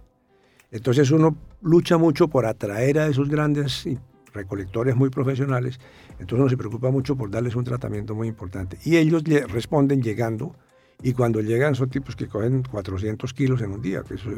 Entonces 0.71 1.11
uno 1.11 1.37
lucha 1.61 1.97
mucho 1.97 2.27
por 2.27 2.47
atraer 2.47 2.97
a 2.99 3.07
esos 3.07 3.29
grandes 3.29 3.87
recolectores 4.33 4.95
muy 4.95 5.09
profesionales, 5.09 5.79
entonces 6.13 6.39
uno 6.39 6.49
se 6.49 6.57
preocupa 6.57 6.91
mucho 6.91 7.15
por 7.15 7.29
darles 7.29 7.55
un 7.55 7.63
tratamiento 7.63 8.15
muy 8.15 8.27
importante. 8.27 8.77
Y 8.83 8.97
ellos 8.97 9.27
le 9.27 9.45
responden 9.45 10.01
llegando 10.01 10.55
y 11.03 11.13
cuando 11.13 11.41
llegan 11.41 11.75
son 11.75 11.89
tipos 11.89 12.15
que 12.15 12.27
cogen 12.27 12.63
400 12.63 13.33
kilos 13.33 13.61
en 13.61 13.71
un 13.71 13.81
día, 13.81 14.01
que 14.03 14.15
eso, 14.15 14.29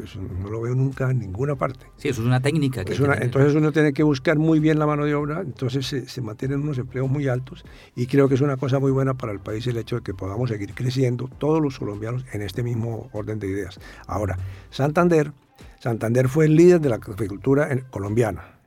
no 0.42 0.50
lo 0.50 0.60
veo 0.60 0.74
nunca 0.74 1.10
en 1.10 1.20
ninguna 1.20 1.54
parte. 1.54 1.86
Sí, 1.96 2.08
eso 2.08 2.20
es 2.20 2.26
una 2.26 2.40
técnica. 2.40 2.84
Que 2.84 2.94
entonces 2.94 3.54
uno 3.54 3.72
tiene 3.72 3.92
que 3.92 4.02
buscar 4.02 4.38
muy 4.38 4.58
bien 4.60 4.78
la 4.78 4.86
mano 4.86 5.04
de 5.04 5.14
obra, 5.14 5.40
entonces 5.40 5.86
se, 5.86 6.20
mantienen 6.20 6.60
unos 6.60 6.78
empleos 6.78 7.08
muy 7.08 7.28
altos 7.28 7.64
y 7.94 8.06
creo 8.06 8.28
que 8.28 8.34
es 8.34 8.40
una 8.40 8.56
cosa 8.56 8.78
muy 8.78 8.90
buena 8.90 9.14
para 9.14 9.32
el 9.32 9.40
país 9.40 9.66
el 9.66 9.76
hecho 9.76 9.96
de 9.96 10.02
que 10.02 10.14
podamos 10.14 10.50
seguir 10.50 10.74
creciendo 10.74 11.30
todos 11.38 11.62
los 11.62 11.78
colombianos 11.78 12.24
en 12.32 12.42
este 12.42 12.62
mismo 12.62 13.08
orden 13.12 13.38
de 13.38 13.46
ideas. 13.48 13.78
Ahora, 14.06 14.36
Santander, 14.70 15.32
Santander 15.78 16.28
fue 16.28 16.46
el 16.46 16.56
líder 16.56 16.80
de 16.80 16.88
la 16.88 16.96
agricultura 16.96 17.68
colombiana 17.90 18.58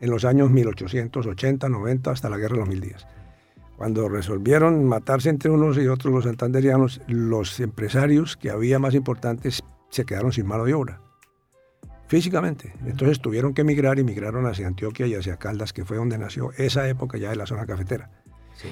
en 0.00 0.10
los 0.10 0.24
años 0.24 0.50
1880, 0.50 1.68
90 1.68 2.10
hasta 2.10 2.30
la 2.30 2.38
guerra 2.38 2.54
de 2.54 2.60
los 2.60 2.68
mil 2.68 2.80
días. 2.80 3.06
Cuando 3.80 4.10
resolvieron 4.10 4.84
matarse 4.84 5.30
entre 5.30 5.50
unos 5.50 5.78
y 5.78 5.88
otros 5.88 6.12
los 6.12 6.24
santanderianos, 6.24 7.00
los 7.08 7.58
empresarios 7.60 8.36
que 8.36 8.50
había 8.50 8.78
más 8.78 8.94
importantes 8.94 9.62
se 9.88 10.04
quedaron 10.04 10.32
sin 10.32 10.46
mano 10.46 10.66
de 10.66 10.74
obra, 10.74 11.00
físicamente. 12.06 12.74
Entonces 12.84 13.22
tuvieron 13.22 13.54
que 13.54 13.62
emigrar 13.62 13.98
y 13.98 14.04
migraron 14.04 14.44
hacia 14.44 14.66
Antioquia 14.66 15.06
y 15.06 15.14
hacia 15.14 15.38
Caldas, 15.38 15.72
que 15.72 15.86
fue 15.86 15.96
donde 15.96 16.18
nació 16.18 16.52
esa 16.58 16.86
época 16.90 17.16
ya 17.16 17.30
de 17.30 17.36
la 17.36 17.46
zona 17.46 17.64
cafetera. 17.64 18.10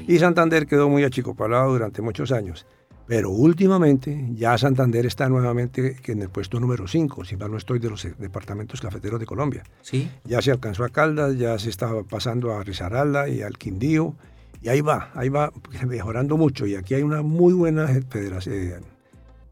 Y 0.07 0.19
Santander 0.19 0.67
quedó 0.67 0.91
muy 0.91 1.05
achicopalado 1.05 1.73
durante 1.73 2.03
muchos 2.03 2.31
años. 2.31 2.67
Pero 3.07 3.31
últimamente 3.31 4.29
ya 4.35 4.59
Santander 4.59 5.07
está 5.07 5.31
nuevamente 5.31 5.97
en 6.05 6.21
el 6.21 6.29
puesto 6.29 6.61
número 6.61 6.87
5, 6.87 7.25
si 7.25 7.39
mal 7.39 7.51
no 7.51 7.57
estoy, 7.57 7.79
de 7.79 7.89
los 7.89 8.07
departamentos 8.19 8.83
cafeteros 8.83 9.19
de 9.19 9.25
Colombia. 9.25 9.63
¿Sí? 9.81 10.11
Ya 10.25 10.43
se 10.43 10.51
alcanzó 10.51 10.85
a 10.85 10.91
Caldas, 10.91 11.39
ya 11.39 11.59
se 11.59 11.71
estaba 11.71 12.03
pasando 12.03 12.53
a 12.53 12.63
Risaralda 12.63 13.31
y 13.31 13.41
al 13.41 13.57
Quindío, 13.57 14.15
y 14.61 14.69
ahí 14.69 14.81
va, 14.81 15.11
ahí 15.15 15.29
va 15.29 15.53
mejorando 15.87 16.37
mucho. 16.37 16.67
Y 16.67 16.75
aquí 16.75 16.95
hay 16.95 17.03
una 17.03 17.23
muy 17.23 17.53
buena 17.53 17.87
federación, 17.87 18.83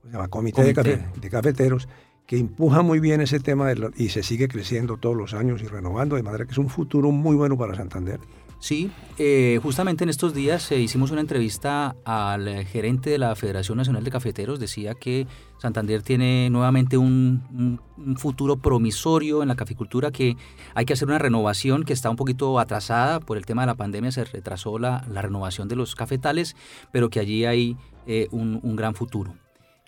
se 0.03 0.11
llama 0.13 0.29
Comité, 0.29 0.73
De, 0.73 1.31
Cafeteros, 1.31 1.89
que 2.27 2.39
empuja 2.39 2.83
muy 2.83 3.01
bien 3.01 3.21
ese 3.21 3.41
tema 3.41 3.73
y 3.97 4.09
se 4.09 4.23
sigue 4.23 4.49
creciendo 4.49 4.97
todos 4.97 5.17
los 5.17 5.35
años 5.35 5.63
y 5.63 5.67
renovando, 5.67 6.17
de 6.17 6.23
manera 6.23 6.45
que 6.45 6.53
es 6.53 6.59
un 6.59 6.69
futuro 6.69 7.11
muy 7.11 7.37
bueno 7.37 7.57
para 7.57 7.75
Santander. 7.75 8.21
Sí, 8.59 8.91
eh, 9.19 9.61
justamente 9.63 10.05
en 10.05 10.11
estos 10.11 10.35
días 10.35 10.73
eh, 10.73 10.81
hicimos 10.81 11.11
una 11.11 11.21
entrevista 11.21 11.95
al 12.05 12.65
gerente 12.65 13.11
de 13.11 13.19
la 13.19 13.37
Federación 13.37 13.77
Nacional 13.77 14.03
de 14.03 14.11
Cafeteros. 14.11 14.59
Decía 14.59 14.95
que 14.95 15.27
Santander 15.59 16.03
tiene 16.03 16.49
nuevamente 16.51 16.97
un, 16.97 17.81
futuro 18.17 18.57
promisorio 18.57 19.43
en 19.43 19.49
la 19.49 19.57
caficultura, 19.57 20.11
que 20.11 20.37
hay 20.75 20.85
que 20.85 20.95
hacer 20.95 21.09
una 21.09 21.19
renovación 21.19 21.85
que 21.85 21.93
está 21.93 22.11
un 22.11 22.17
poquito 22.17 22.59
atrasada 22.59 23.21
por 23.21 23.37
el 23.37 23.47
tema 23.47 23.63
de 23.63 23.67
la 23.67 23.75
pandemia, 23.75 24.11
se 24.11 24.25
retrasó 24.25 24.79
la, 24.79 25.01
renovación 25.01 25.69
de 25.69 25.77
los 25.77 25.95
cafetales, 25.95 26.57
pero 26.93 27.11
que 27.11 27.21
allí 27.21 27.45
hay 27.45 27.77
eh, 28.07 28.29
un 28.31 28.77
gran 28.77 28.95
futuro. 28.95 29.35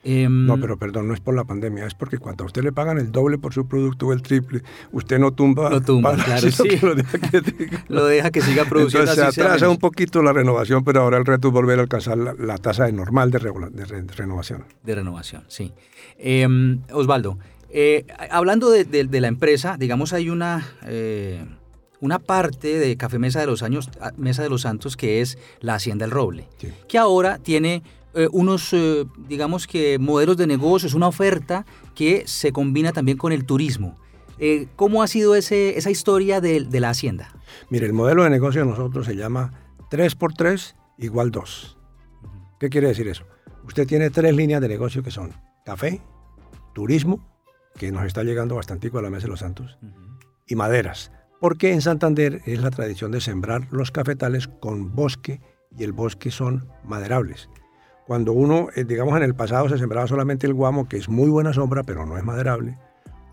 Em, 0.04 0.46
no, 0.46 0.58
pero 0.60 0.78
perdón, 0.78 1.08
no 1.08 1.14
es 1.14 1.20
por 1.20 1.34
la 1.34 1.44
pandemia, 1.44 1.84
es 1.84 1.94
porque 1.94 2.18
cuando 2.18 2.44
a 2.44 2.46
usted 2.46 2.62
le 2.62 2.70
pagan 2.70 2.98
el 2.98 3.10
doble 3.10 3.36
por 3.36 3.52
su 3.52 3.66
producto 3.66 4.06
o 4.06 4.12
el 4.12 4.22
triple, 4.22 4.62
usted 4.92 5.18
no 5.18 5.32
tumba. 5.32 5.70
No 5.70 5.80
tumba, 5.80 6.14
claro, 6.14 6.50
sí. 6.50 6.78
Lo 6.80 6.94
deja, 6.94 7.18
que, 7.18 7.42
lo 7.88 8.06
deja 8.06 8.30
que 8.30 8.40
siga 8.40 8.64
produciendo. 8.64 9.10
Entonces 9.10 9.34
se 9.34 9.42
atrasa 9.42 9.68
un 9.68 9.78
poquito 9.78 10.22
la 10.22 10.32
renovación, 10.32 10.84
pero 10.84 11.02
ahora 11.02 11.18
el 11.18 11.26
reto 11.26 11.48
es 11.48 11.54
volver 11.54 11.80
a 11.80 11.82
alcanzar 11.82 12.16
la, 12.16 12.58
tasa 12.58 12.90
normal 12.92 13.32
de, 13.32 13.38
renovación. 14.16 14.64
De 14.84 14.94
renovación, 14.94 15.44
sí. 15.48 15.72
Em, 16.16 16.80
Osvaldo, 16.92 17.38
eh, 17.70 18.06
hablando 18.30 18.70
de, 18.70 19.08
la 19.20 19.28
empresa, 19.28 19.76
digamos, 19.78 20.12
hay 20.12 20.30
una. 20.30 20.66
Eh, 20.86 21.44
una 22.00 22.20
parte 22.20 22.78
de 22.78 22.96
Café 22.96 23.18
Mesa 23.18 23.40
de 23.40 23.46
los 23.46 23.64
Años, 23.64 23.90
Mesa 24.16 24.44
de 24.44 24.48
los 24.48 24.60
Santos, 24.62 24.96
que 24.96 25.20
es 25.20 25.36
la 25.58 25.74
Hacienda 25.74 26.04
del 26.04 26.12
Roble, 26.12 26.48
que 26.86 26.96
ahora 26.96 27.38
tiene 27.38 27.82
eh, 28.14 28.28
unos, 28.32 28.72
eh, 28.72 29.06
digamos 29.28 29.66
que, 29.66 29.98
modelos 29.98 30.36
de 30.36 30.46
negocios, 30.46 30.94
una 30.94 31.08
oferta 31.08 31.66
que 31.94 32.24
se 32.26 32.52
combina 32.52 32.92
también 32.92 33.18
con 33.18 33.32
el 33.32 33.44
turismo. 33.44 33.96
Eh, 34.38 34.68
¿Cómo 34.76 35.02
ha 35.02 35.06
sido 35.08 35.34
ese, 35.34 35.76
esa 35.76 35.90
historia 35.90 36.40
de, 36.40 36.60
de, 36.60 36.80
la 36.80 36.90
hacienda? 36.90 37.34
Mire, 37.70 37.86
el 37.86 37.92
modelo 37.92 38.22
de 38.24 38.30
negocio 38.30 38.60
de 38.60 38.68
nosotros 38.68 39.06
se 39.06 39.16
llama 39.16 39.52
3x3 39.90 40.74
igual 40.98 41.30
2. 41.30 41.76
¿Qué 42.60 42.68
quiere 42.68 42.88
decir 42.88 43.08
eso? 43.08 43.24
Usted 43.64 43.86
tiene 43.86 44.10
tres 44.10 44.34
líneas 44.34 44.60
de 44.60 44.68
negocio 44.68 45.02
que 45.02 45.10
son 45.10 45.32
café, 45.64 46.00
turismo, 46.74 47.20
que 47.76 47.92
nos 47.92 48.04
está 48.04 48.24
llegando 48.24 48.56
bastante 48.56 48.90
a 48.92 49.02
la 49.02 49.10
Mesa 49.10 49.24
de 49.24 49.28
los 49.28 49.40
Santos, 49.40 49.78
y 50.46 50.56
maderas. 50.56 51.12
Porque 51.40 51.72
en 51.72 51.82
Santander 51.82 52.42
es 52.46 52.60
la 52.60 52.70
tradición 52.70 53.12
de 53.12 53.20
sembrar 53.20 53.68
los 53.70 53.90
cafetales 53.90 54.48
con 54.48 54.94
bosque 54.94 55.40
y 55.76 55.84
el 55.84 55.92
bosque 55.92 56.30
son 56.30 56.68
maderables. 56.84 57.48
Cuando 58.08 58.32
uno, 58.32 58.68
eh, 58.74 58.84
digamos 58.84 59.14
en 59.18 59.22
el 59.22 59.34
pasado 59.34 59.68
se 59.68 59.76
sembraba 59.76 60.06
solamente 60.06 60.46
el 60.46 60.54
guamo, 60.54 60.88
que 60.88 60.96
es 60.96 61.10
muy 61.10 61.28
buena 61.28 61.52
sombra, 61.52 61.82
pero 61.82 62.06
no 62.06 62.16
es 62.16 62.24
maderable. 62.24 62.78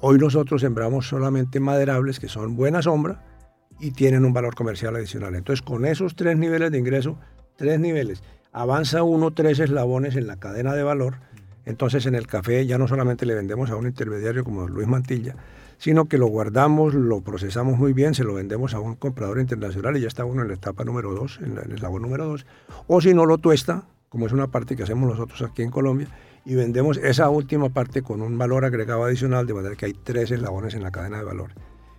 Hoy 0.01 0.17
nosotros 0.17 0.59
sembramos 0.59 1.07
solamente 1.07 1.61
maderables, 1.61 2.19
que 2.19 2.27
son 2.27 2.57
buena 2.57 2.81
sombra 2.81 3.23
y 3.79 3.91
tienen 3.91 4.25
un 4.25 4.33
valor 4.33 4.53
comercial 4.53 4.93
adicional. 4.97 5.33
Entonces, 5.35 5.61
con 5.61 5.85
esos 5.85 6.17
tres 6.17 6.37
niveles 6.37 6.71
de 6.71 6.77
ingreso, 6.77 7.17
tres 7.55 7.79
niveles, 7.79 8.21
avanza 8.51 9.03
uno 9.03 9.31
tres 9.31 9.59
eslabones 9.59 10.17
en 10.17 10.27
la 10.27 10.35
cadena 10.35 10.73
de 10.73 10.83
valor. 10.83 11.19
Entonces, 11.63 12.05
en 12.05 12.15
el 12.15 12.27
café 12.27 12.65
ya 12.65 12.77
no 12.77 12.89
solamente 12.89 13.25
le 13.25 13.33
vendemos 13.33 13.71
a 13.71 13.77
un 13.77 13.87
intermediario 13.87 14.43
como 14.43 14.67
Luis 14.67 14.89
Mantilla, 14.89 15.37
sino 15.77 16.09
que 16.09 16.17
lo 16.17 16.27
guardamos, 16.27 16.93
lo 16.93 17.21
procesamos 17.21 17.79
muy 17.79 17.93
bien, 17.93 18.13
se 18.13 18.25
lo 18.25 18.33
vendemos 18.33 18.73
a 18.73 18.81
un 18.81 18.95
comprador 18.95 19.39
internacional 19.39 19.95
y 19.95 20.01
ya 20.01 20.09
está 20.09 20.25
uno 20.25 20.41
en 20.41 20.49
la 20.49 20.55
etapa 20.55 20.83
número 20.83 21.13
dos, 21.13 21.39
en 21.41 21.57
el 21.57 21.71
eslabón 21.71 22.01
número 22.01 22.25
dos. 22.25 22.45
O 22.87 22.99
si 22.99 23.13
no 23.13 23.25
lo 23.25 23.37
tuesta, 23.37 23.85
como 24.15 24.27
es 24.27 24.31
una 24.31 24.47
parte 24.47 24.77
que 24.77 24.83
hacemos 24.83 25.09
nosotros 25.09 25.41
aquí 25.41 25.61
en 25.61 25.69
Colombia, 25.69 26.07
y 26.45 26.55
vendemos 26.55 26.95
esa 26.95 27.29
última 27.29 27.67
parte 27.67 28.01
con 28.01 28.21
un 28.21 28.37
valor 28.37 28.63
agregado 28.63 29.03
adicional, 29.03 29.45
de 29.45 29.53
manera 29.53 29.75
que 29.75 29.87
hay 29.87 29.93
tres 29.93 30.31
eslabones 30.31 30.73
en 30.73 30.83
la 30.83 30.91
cadena 30.91 31.17
de 31.17 31.25
valor. 31.25 31.51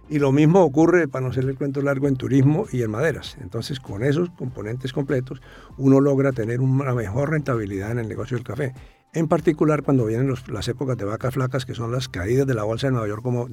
Y 0.09 0.19
lo 0.19 0.33
mismo 0.33 0.63
ocurre, 0.63 1.09
para 1.09 1.27
no 1.27 1.31
hacerle 1.31 1.51
el 1.51 1.59
cuento 1.59 1.83
largo, 1.83 2.09
en 2.09 2.17
turismo 2.17 2.65
y 2.73 2.81
en 2.81 2.91
maderas. 2.91 3.37
Entonces, 3.43 3.81
con 3.81 4.03
esos 4.03 4.31
componentes 4.31 4.95
completos, 4.95 5.43
uno 5.77 6.01
logra 6.01 6.33
tener 6.33 6.63
una 6.63 6.95
mejor 6.95 7.33
rentabilidad 7.33 7.91
en 7.91 7.99
el 7.99 8.09
negocio 8.09 8.39
del 8.39 8.47
café. 8.47 8.73
En 9.13 9.29
particular, 9.29 9.83
cuando 9.83 10.07
vienen 10.07 10.33
las 10.49 10.69
épocas 10.69 10.97
de 10.97 11.05
vacas 11.05 11.35
flacas, 11.35 11.67
que 11.67 11.75
son 11.75 11.93
las 11.93 12.09
caídas 12.09 12.47
de 12.47 12.55
la 12.55 12.63
bolsa 12.63 12.87
de 12.87 12.93
Nueva 12.93 13.09
York, 13.09 13.23
como, 13.23 13.47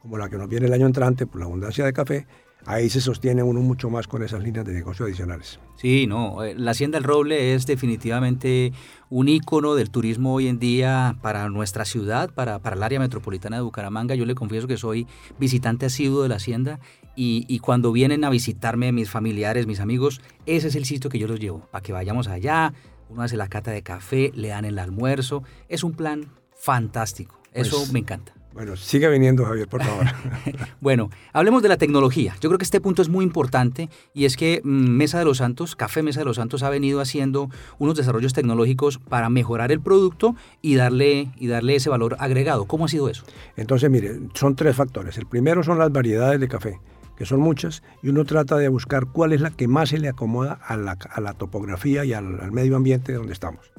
como 0.00 0.16
la 0.16 0.28
que 0.28 0.38
nos 0.38 0.48
viene 0.48 0.66
el 0.66 0.72
año 0.72 0.86
entrante 0.86 1.26
por 1.26 1.40
la 1.40 1.46
abundancia 1.46 1.84
de 1.84 1.92
café, 1.92 2.28
ahí 2.64 2.90
se 2.90 3.00
sostiene 3.00 3.42
uno 3.42 3.60
mucho 3.60 3.90
más 3.90 4.08
con 4.08 4.22
esas 4.22 4.42
líneas 4.42 4.64
de 4.64 4.72
negocio 4.72 5.06
adicionales. 5.06 5.60
Sí, 5.76 6.06
no, 6.06 6.42
eh, 6.42 6.54
la 6.56 6.72
Hacienda 6.72 6.98
del 6.98 7.04
Roble 7.04 7.54
es 7.54 7.66
definitivamente 7.66 8.72
un 9.10 9.28
ícono 9.28 9.74
del 9.74 9.90
turismo 9.90 10.34
hoy 10.34 10.48
en 10.48 10.58
día 10.58 11.16
para 11.22 11.48
nuestra 11.48 11.84
ciudad, 11.84 12.32
para, 12.34 12.58
para 12.58 12.76
el 12.76 12.82
área 12.82 12.98
metropolitana 12.98 13.56
de 13.56 13.62
Bucaramanga. 13.62 14.14
Yo 14.14 14.26
le 14.26 14.34
confieso 14.34 14.66
que 14.66 14.76
soy 14.76 15.06
visitante 15.38 15.86
asiduo 15.86 16.22
de 16.22 16.28
la 16.28 16.36
Hacienda 16.36 16.80
y, 17.14 17.44
y, 17.48 17.60
cuando 17.60 17.92
vienen 17.92 18.24
a 18.24 18.30
visitarme 18.30 18.92
mis 18.92 19.10
familiares, 19.10 19.66
mis 19.66 19.80
amigos, 19.80 20.20
ese 20.44 20.68
es 20.68 20.74
el 20.74 20.84
sitio 20.84 21.08
que 21.08 21.18
yo 21.18 21.26
los 21.26 21.40
llevo, 21.40 21.60
para 21.70 21.82
que 21.82 21.92
vayamos 21.92 22.28
allá, 22.28 22.74
uno 23.08 23.22
hace 23.22 23.36
la 23.36 23.48
cata 23.48 23.70
de 23.70 23.82
café, 23.82 24.32
le 24.34 24.48
dan 24.48 24.66
el 24.66 24.78
almuerzo, 24.78 25.42
es 25.68 25.82
un 25.82 25.92
plan 25.92 26.32
fantástico, 26.54 27.40
eso 27.54 27.78
pues 27.78 27.92
me 27.92 28.00
encanta. 28.00 28.35
Bueno, 28.56 28.74
sigue 28.74 29.06
viniendo 29.10 29.44
Javier, 29.44 29.68
por 29.68 29.82
favor. 29.82 30.06
bueno, 30.80 31.10
hablemos 31.34 31.62
de 31.62 31.68
la 31.68 31.76
tecnología. 31.76 32.34
Yo 32.40 32.48
creo 32.48 32.56
que 32.56 32.64
este 32.64 32.80
punto 32.80 33.02
es 33.02 33.10
muy 33.10 33.22
importante 33.22 33.90
y 34.14 34.24
es 34.24 34.38
que 34.38 34.62
mm, 34.64 34.68
Mesa 34.68 35.18
de 35.18 35.26
los 35.26 35.36
Santos, 35.36 35.76
Café 35.76 36.02
Mesa 36.02 36.20
de 36.20 36.24
los 36.24 36.36
Santos 36.36 36.62
ha 36.62 36.70
venido 36.70 37.02
haciendo 37.02 37.50
unos 37.78 37.98
desarrollos 37.98 38.32
tecnológicos 38.32 38.98
para 38.98 39.28
mejorar 39.28 39.72
el 39.72 39.80
producto 39.82 40.36
y 40.62 40.76
darle, 40.76 41.28
y 41.36 41.48
darle 41.48 41.76
ese 41.76 41.90
valor 41.90 42.16
agregado. 42.18 42.64
¿Cómo 42.64 42.86
ha 42.86 42.88
sido 42.88 43.10
eso? 43.10 43.24
Entonces, 43.58 43.90
mire, 43.90 44.20
son 44.32 44.56
tres 44.56 44.74
factores. 44.74 45.18
El 45.18 45.26
primero 45.26 45.62
son 45.62 45.78
las 45.78 45.92
variedades 45.92 46.40
de 46.40 46.48
café 46.48 46.80
que 47.14 47.24
son 47.24 47.40
muchas, 47.40 47.82
y 48.02 48.10
uno 48.10 48.26
trata 48.26 48.58
de 48.58 48.68
buscar 48.68 49.06
cuál 49.06 49.32
es 49.32 49.40
la 49.40 49.50
que 49.50 49.68
más 49.68 49.88
se 49.88 49.96
le 49.96 50.08
acomoda 50.08 50.52
a 50.62 50.76
la, 50.76 51.32
topografía 51.32 52.04
y 52.04 52.12
al, 52.12 52.40
al 52.40 52.52
medio 52.52 52.76
ambiente 52.76 53.14
donde 53.14 53.32
estamos. 53.32 53.72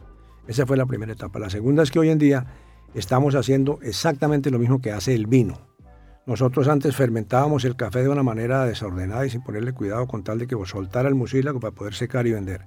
Esa 0.48 0.65
fue 0.65 0.75
la 0.75 0.88
primera 0.88 1.13
etapa. 1.13 1.38
La 1.38 1.51
segunda 1.51 1.84
es 1.84 1.91
que 1.91 2.00
hoy 2.00 2.10
en 2.10 2.17
día 2.17 2.48
estamos 2.94 3.36
haciendo 3.36 3.79
exactamente 3.82 4.51
lo 4.51 4.60
mismo 4.60 4.82
que 4.82 4.91
hace 4.91 5.13
el 5.13 5.27
vino. 5.27 5.58
Nosotros 6.25 6.67
antes 6.67 6.96
fermentábamos 6.96 7.63
el 7.63 7.77
café 7.77 8.03
de 8.03 8.10
una 8.10 8.24
manera 8.24 8.65
desordenada 8.65 9.25
y 9.25 9.29
sin 9.29 9.41
ponerle 9.41 9.72
cuidado 9.72 10.08
con 10.08 10.24
tal 10.24 10.39
de 10.39 10.48
que 10.48 10.58
soltara 10.65 11.08
el 11.08 11.15
mucílago 11.15 11.62
para 11.62 11.74
poder 11.74 11.94
secar 11.94 12.27
y 12.27 12.34
vender. 12.34 12.65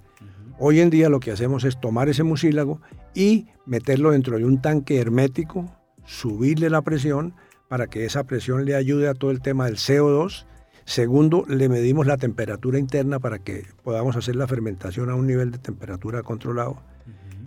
Hoy 0.59 0.81
en 0.81 0.91
día 0.91 1.09
lo 1.09 1.21
que 1.21 1.31
hacemos 1.31 1.65
es 1.65 1.79
tomar 1.79 2.09
ese 2.09 2.23
mucílago 2.23 2.81
y 3.15 3.49
meterlo 3.67 4.13
dentro 4.13 4.39
de 4.39 4.45
un 4.45 4.63
tanque 4.63 4.99
hermético, 4.99 5.75
subirle 6.05 6.71
la 6.71 6.83
presión 6.83 7.35
para 7.69 7.87
que 7.87 8.05
esa 8.05 8.25
presión 8.25 8.65
le 8.65 8.75
ayude 8.75 9.09
a 9.09 9.15
todo 9.15 9.31
el 9.31 9.41
tema 9.43 9.67
del 9.67 9.77
CO2. 9.77 10.47
Segundo, 10.85 11.45
le 11.47 11.69
medimos 11.69 12.07
la 12.07 12.17
temperatura 12.17 12.79
interna 12.79 13.21
para 13.21 13.39
que 13.39 13.67
podamos 13.83 14.17
hacer 14.17 14.37
la 14.37 14.47
fermentación 14.47 15.09
a 15.09 15.15
un 15.15 15.27
nivel 15.27 15.51
de 15.51 15.59
temperatura 15.59 16.23
controlado. 16.23 16.83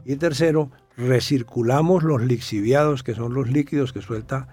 Y 0.05 0.15
tercero, 0.15 0.71
recirculamos 0.97 2.03
los 2.03 2.21
lixiviados, 2.21 3.03
que 3.03 3.15
son 3.15 3.33
los 3.33 3.49
líquidos 3.49 3.93
que 3.93 4.01
suelta 4.01 4.47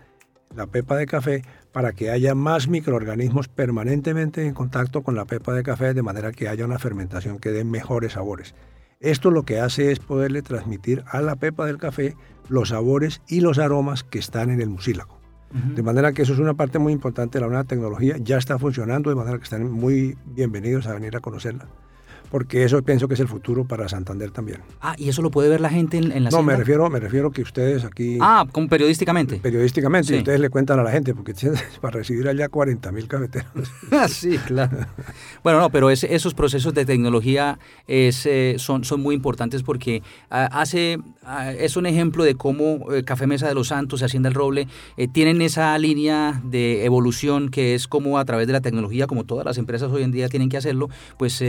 la 0.54 0.66
pepa 0.66 0.96
de 0.96 1.06
café, 1.06 1.42
para 1.72 1.92
que 1.92 2.10
haya 2.10 2.34
más 2.34 2.68
microorganismos 2.68 3.48
permanentemente 3.48 4.46
en 4.46 4.54
contacto 4.54 5.02
con 5.02 5.14
la 5.14 5.24
pepa 5.24 5.54
de 5.54 5.62
café, 5.62 5.94
de 5.94 6.02
manera 6.02 6.32
que 6.32 6.48
haya 6.48 6.64
una 6.64 6.78
fermentación 6.78 7.38
que 7.38 7.50
dé 7.50 7.64
mejores 7.64 8.14
sabores. 8.14 8.54
Esto 8.98 9.30
lo 9.30 9.44
que 9.44 9.60
hace 9.60 9.92
es 9.92 10.00
poderle 10.00 10.42
transmitir 10.42 11.04
a 11.06 11.20
la 11.20 11.36
pepa 11.36 11.66
del 11.66 11.78
café 11.78 12.16
los 12.48 12.70
sabores 12.70 13.22
y 13.28 13.40
los 13.40 13.58
aromas 13.58 14.02
que 14.02 14.18
están 14.18 14.50
en 14.50 14.60
el 14.60 14.68
mucílago. 14.68 15.20
De 15.74 15.82
manera 15.82 16.12
que 16.12 16.22
eso 16.22 16.32
es 16.32 16.38
una 16.38 16.54
parte 16.54 16.78
muy 16.78 16.92
importante 16.92 17.38
de 17.38 17.42
la 17.42 17.48
nueva 17.48 17.64
tecnología, 17.64 18.16
ya 18.18 18.38
está 18.38 18.56
funcionando, 18.56 19.10
de 19.10 19.16
manera 19.16 19.36
que 19.36 19.44
están 19.44 19.68
muy 19.68 20.16
bienvenidos 20.24 20.86
a 20.86 20.94
venir 20.94 21.16
a 21.16 21.20
conocerla 21.20 21.66
porque 22.30 22.64
eso 22.64 22.80
pienso 22.82 23.08
que 23.08 23.14
es 23.14 23.20
el 23.20 23.28
futuro 23.28 23.64
para 23.64 23.88
Santander 23.88 24.30
también. 24.30 24.60
Ah, 24.80 24.94
¿y 24.96 25.08
eso 25.08 25.20
lo 25.20 25.30
puede 25.30 25.48
ver 25.48 25.60
la 25.60 25.70
gente 25.70 25.98
en, 25.98 26.12
en 26.12 26.24
la 26.24 26.30
No, 26.30 26.42
me 26.42 26.56
refiero, 26.56 26.88
me 26.88 27.00
refiero 27.00 27.30
que 27.30 27.42
ustedes 27.42 27.84
aquí... 27.84 28.18
Ah, 28.20 28.46
como 28.50 28.68
periodísticamente. 28.68 29.36
Periodísticamente, 29.36 30.18
ustedes 30.18 30.40
le 30.40 30.48
cuentan 30.48 30.78
a 30.78 30.82
la 30.82 30.92
gente, 30.92 31.14
porque 31.14 31.34
para 31.80 31.98
recibir 31.98 32.28
allá 32.28 32.48
40 32.48 32.92
mil 32.92 33.08
cafeteros. 33.08 33.50
ah, 33.90 34.06
sí, 34.08 34.38
claro. 34.38 34.78
bueno, 35.42 35.60
no, 35.60 35.70
pero 35.70 35.90
esos 35.90 36.34
procesos 36.34 36.72
de 36.72 36.84
tecnología 36.84 37.58
es, 37.86 38.26
eh, 38.26 38.54
son, 38.58 38.84
son 38.84 39.00
muy 39.00 39.14
importantes 39.14 39.62
porque 39.62 40.02
ah, 40.30 40.48
hace, 40.52 40.98
ah, 41.24 41.52
es 41.52 41.76
un 41.76 41.86
ejemplo 41.86 42.24
de 42.24 42.36
cómo 42.36 42.92
eh, 42.92 43.02
Café 43.02 43.26
Mesa 43.26 43.48
de 43.48 43.54
los 43.54 43.68
Santos 43.68 44.02
y 44.02 44.04
Hacienda 44.04 44.28
el 44.28 44.34
Roble 44.34 44.68
eh, 44.96 45.08
tienen 45.08 45.42
esa 45.42 45.76
línea 45.78 46.40
de 46.44 46.84
evolución 46.84 47.48
que 47.48 47.74
es 47.74 47.88
como 47.88 48.18
a 48.18 48.24
través 48.24 48.46
de 48.46 48.52
la 48.52 48.60
tecnología, 48.60 49.06
como 49.08 49.24
todas 49.24 49.44
las 49.44 49.58
empresas 49.58 49.90
hoy 49.90 50.02
en 50.02 50.12
día 50.12 50.28
tienen 50.28 50.48
que 50.48 50.56
hacerlo, 50.56 50.88
pues 51.18 51.42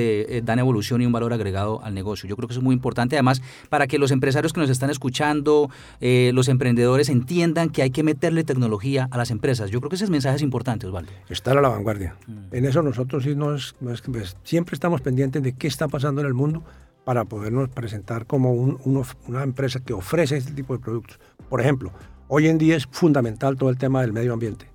dan 0.43 0.59
evolución 0.59 0.70
y 1.01 1.05
un 1.05 1.11
valor 1.11 1.33
agregado 1.33 1.83
al 1.83 1.93
negocio. 1.93 2.27
Yo 2.27 2.35
creo 2.35 2.47
que 2.47 2.53
eso 2.53 2.59
es 2.59 2.63
muy 2.63 2.73
importante, 2.73 3.15
además, 3.15 3.41
para 3.69 3.87
que 3.87 3.97
los 3.97 4.11
empresarios 4.11 4.53
que 4.53 4.59
nos 4.59 4.69
están 4.69 4.89
escuchando, 4.89 5.69
eh, 5.99 6.31
los 6.33 6.47
emprendedores 6.47 7.09
entiendan 7.09 7.69
que 7.69 7.81
hay 7.81 7.91
que 7.91 8.03
meterle 8.03 8.43
tecnología 8.43 9.07
a 9.11 9.17
las 9.17 9.31
empresas. 9.31 9.69
Yo 9.69 9.79
creo 9.79 9.89
que 9.89 9.95
ese 9.95 10.07
mensaje 10.07 10.37
es 10.37 10.41
importante, 10.41 10.87
Osvaldo. 10.87 11.11
Estar 11.29 11.57
a 11.57 11.61
la 11.61 11.69
vanguardia. 11.69 12.15
Mm. 12.27 12.55
En 12.55 12.65
eso 12.65 12.81
nosotros 12.81 13.23
sí 13.23 13.35
nos, 13.35 13.75
pues, 13.79 14.37
siempre 14.43 14.73
estamos 14.73 15.01
pendientes 15.01 15.43
de 15.43 15.53
qué 15.53 15.67
está 15.67 15.87
pasando 15.87 16.21
en 16.21 16.27
el 16.27 16.33
mundo 16.33 16.63
para 17.03 17.25
podernos 17.25 17.69
presentar 17.69 18.25
como 18.25 18.51
una 18.53 19.43
empresa 19.43 19.79
que 19.79 19.93
ofrece 19.93 20.37
este 20.37 20.53
tipo 20.53 20.73
de 20.75 20.79
productos. 20.79 21.19
Por 21.49 21.59
ejemplo, 21.59 21.91
hoy 22.27 22.47
en 22.47 22.57
día 22.57 22.75
es 22.75 22.87
fundamental 22.91 23.57
todo 23.57 23.69
el 23.69 23.77
tema 23.77 24.01
del 24.01 24.13
medio 24.13 24.33
ambiente. 24.33 24.67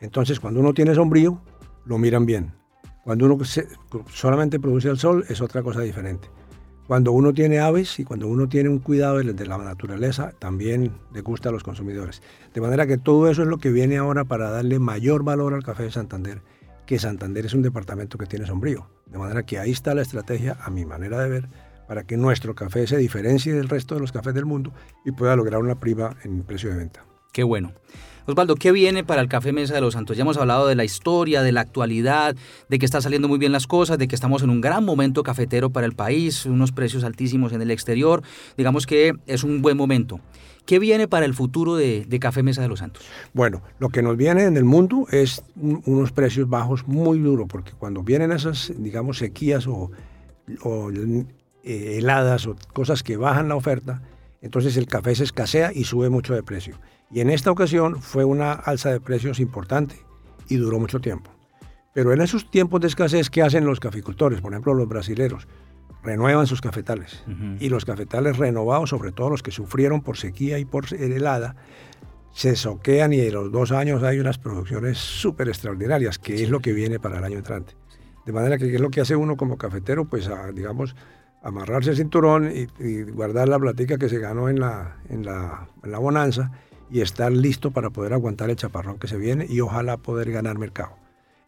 Entonces, 0.00 0.38
cuando 0.38 0.60
uno 0.60 0.74
tiene 0.74 0.94
sombrío, 0.94 1.40
lo 1.86 1.98
miran 1.98 2.26
bien 2.26 2.61
Cuando 3.04 3.26
uno 3.26 3.38
solamente 4.12 4.60
produce 4.60 4.88
al 4.88 4.98
sol 4.98 5.24
es 5.28 5.40
otra 5.40 5.62
cosa 5.62 5.80
diferente. 5.80 6.28
Cuando 6.86 7.12
uno 7.12 7.32
tiene 7.32 7.58
aves 7.58 7.98
y 7.98 8.04
cuando 8.04 8.28
uno 8.28 8.48
tiene 8.48 8.68
un 8.68 8.78
cuidado 8.78 9.18
de 9.18 9.46
la 9.46 9.58
naturaleza, 9.58 10.32
también 10.38 10.92
le 11.12 11.20
gusta 11.20 11.48
a 11.48 11.52
los 11.52 11.62
consumidores. 11.62 12.22
De 12.52 12.60
manera 12.60 12.86
que 12.86 12.98
todo 12.98 13.28
eso 13.30 13.42
es 13.42 13.48
lo 13.48 13.58
que 13.58 13.70
viene 13.70 13.96
ahora 13.96 14.24
para 14.24 14.50
darle 14.50 14.78
mayor 14.78 15.24
valor 15.24 15.54
al 15.54 15.64
café 15.64 15.84
de 15.84 15.90
Santander, 15.90 16.42
que 16.86 16.98
Santander 16.98 17.46
es 17.46 17.54
un 17.54 17.62
departamento 17.62 18.18
que 18.18 18.26
tiene 18.26 18.46
sombrío. 18.46 18.88
De 19.06 19.18
manera 19.18 19.44
que 19.44 19.58
ahí 19.58 19.70
está 19.70 19.94
la 19.94 20.02
estrategia, 20.02 20.56
a 20.60 20.70
mi 20.70 20.84
manera 20.84 21.20
de 21.20 21.28
ver, 21.28 21.48
para 21.88 22.04
que 22.04 22.16
nuestro 22.16 22.54
café 22.54 22.86
se 22.86 22.96
diferencie 22.96 23.52
del 23.52 23.68
resto 23.68 23.94
de 23.94 24.00
los 24.00 24.12
cafés 24.12 24.34
del 24.34 24.46
mundo 24.46 24.72
y 25.04 25.12
pueda 25.12 25.36
lograr 25.36 25.60
una 25.60 25.78
prima 25.78 26.16
en 26.24 26.42
precio 26.42 26.70
de 26.70 26.76
venta. 26.76 27.04
Qué 27.32 27.42
bueno. 27.42 27.72
Osvaldo, 28.26 28.54
¿qué 28.54 28.70
viene 28.70 29.02
para 29.02 29.20
el 29.20 29.28
Café 29.28 29.52
Mesa 29.52 29.74
de 29.74 29.80
los 29.80 29.94
Santos? 29.94 30.16
Ya 30.16 30.22
hemos 30.22 30.36
hablado 30.36 30.68
de 30.68 30.76
la 30.76 30.84
historia, 30.84 31.42
de 31.42 31.50
la 31.50 31.60
actualidad, 31.60 32.36
de 32.68 32.78
que 32.78 32.84
están 32.84 33.02
saliendo 33.02 33.28
muy 33.28 33.38
bien 33.38 33.50
las 33.50 33.66
cosas, 33.66 33.98
de 33.98 34.06
que 34.06 34.14
estamos 34.14 34.42
en 34.42 34.50
un 34.50 34.60
gran 34.60 34.84
momento 34.84 35.24
cafetero 35.24 35.70
para 35.70 35.86
el 35.86 35.94
país, 35.94 36.46
unos 36.46 36.70
precios 36.70 37.02
altísimos 37.02 37.52
en 37.52 37.62
el 37.62 37.70
exterior. 37.70 38.22
Digamos 38.56 38.86
que 38.86 39.14
es 39.26 39.42
un 39.42 39.60
buen 39.60 39.76
momento. 39.76 40.20
¿Qué 40.66 40.78
viene 40.78 41.08
para 41.08 41.26
el 41.26 41.34
futuro 41.34 41.74
de, 41.74 42.06
Café 42.20 42.44
Mesa 42.44 42.62
de 42.62 42.68
los 42.68 42.78
Santos? 42.78 43.04
Bueno, 43.32 43.62
lo 43.80 43.88
que 43.88 44.02
nos 44.02 44.16
viene 44.16 44.44
en 44.44 44.56
el 44.56 44.64
mundo 44.64 45.06
es 45.10 45.42
unos 45.56 46.12
precios 46.12 46.48
bajos 46.48 46.86
muy 46.86 47.18
duros, 47.18 47.48
porque 47.48 47.72
cuando 47.72 48.04
vienen 48.04 48.30
esas, 48.30 48.72
digamos, 48.78 49.18
sequías 49.18 49.66
o, 49.66 49.90
eh, 51.64 51.98
heladas 51.98 52.46
o 52.46 52.54
cosas 52.72 53.02
que 53.02 53.16
bajan 53.16 53.48
la 53.48 53.56
oferta, 53.56 54.02
entonces 54.40 54.76
el 54.76 54.86
café 54.86 55.16
se 55.16 55.24
escasea 55.24 55.72
y 55.74 55.84
sube 55.84 56.10
mucho 56.10 56.34
de 56.34 56.44
precio. 56.44 56.78
Y 57.12 57.20
en 57.20 57.30
esta 57.30 57.50
ocasión 57.50 58.00
fue 58.00 58.24
una 58.24 58.52
alza 58.52 58.90
de 58.90 59.00
precios 59.00 59.38
importante 59.38 59.96
y 60.48 60.56
duró 60.56 60.80
mucho 60.80 61.00
tiempo. 61.00 61.30
Pero 61.92 62.12
en 62.12 62.22
esos 62.22 62.50
tiempos 62.50 62.80
de 62.80 62.88
escasez, 62.88 63.28
¿qué 63.28 63.42
hacen 63.42 63.66
los 63.66 63.80
caficultores? 63.80 64.40
Por 64.40 64.52
ejemplo, 64.52 64.72
los 64.72 64.88
brasileros 64.88 65.46
renuevan 66.02 66.46
sus 66.46 66.60
cafetales. 66.60 67.22
Y 67.60 67.68
los 67.68 67.84
cafetales 67.84 68.38
renovados, 68.38 68.90
sobre 68.90 69.12
todo 69.12 69.30
los 69.30 69.42
que 69.42 69.50
sufrieron 69.50 70.00
por 70.00 70.16
sequía 70.16 70.58
y 70.58 70.64
por 70.64 70.92
helada, 70.94 71.54
se 72.32 72.56
soquean 72.56 73.12
y 73.12 73.20
en 73.20 73.34
los 73.34 73.52
dos 73.52 73.72
años 73.72 74.02
hay 74.02 74.18
unas 74.18 74.38
producciones 74.38 74.96
súper 74.98 75.48
extraordinarias, 75.48 76.18
que 76.18 76.42
es 76.42 76.48
lo 76.48 76.60
que 76.60 76.72
viene 76.72 76.98
para 76.98 77.18
el 77.18 77.24
año 77.24 77.36
entrante. 77.36 77.74
De 78.24 78.32
manera 78.32 78.56
que, 78.56 78.68
¿qué 78.68 78.76
es 78.76 78.80
lo 78.80 78.90
que 78.90 79.02
hace 79.02 79.16
uno 79.16 79.36
como 79.36 79.58
cafetero? 79.58 80.06
Pues, 80.06 80.30
digamos, 80.54 80.96
amarrarse 81.42 81.90
el 81.90 81.96
cinturón 81.96 82.50
y, 82.50 83.02
guardar 83.02 83.48
la 83.48 83.58
platica 83.58 83.98
que 83.98 84.08
se 84.08 84.18
ganó 84.18 84.48
en 84.48 84.60
la, 84.60 84.96
en 85.10 85.26
la, 85.26 85.68
en 85.84 85.92
la 85.92 85.98
bonanza 85.98 86.52
y 86.92 87.00
estar 87.00 87.32
listo 87.32 87.70
para 87.70 87.90
poder 87.90 88.12
aguantar 88.12 88.50
el 88.50 88.56
chaparrón 88.56 88.98
que 88.98 89.08
se 89.08 89.16
viene 89.16 89.46
y 89.48 89.60
ojalá 89.60 89.96
poder 89.96 90.30
ganar 90.30 90.58
mercado. 90.58 90.92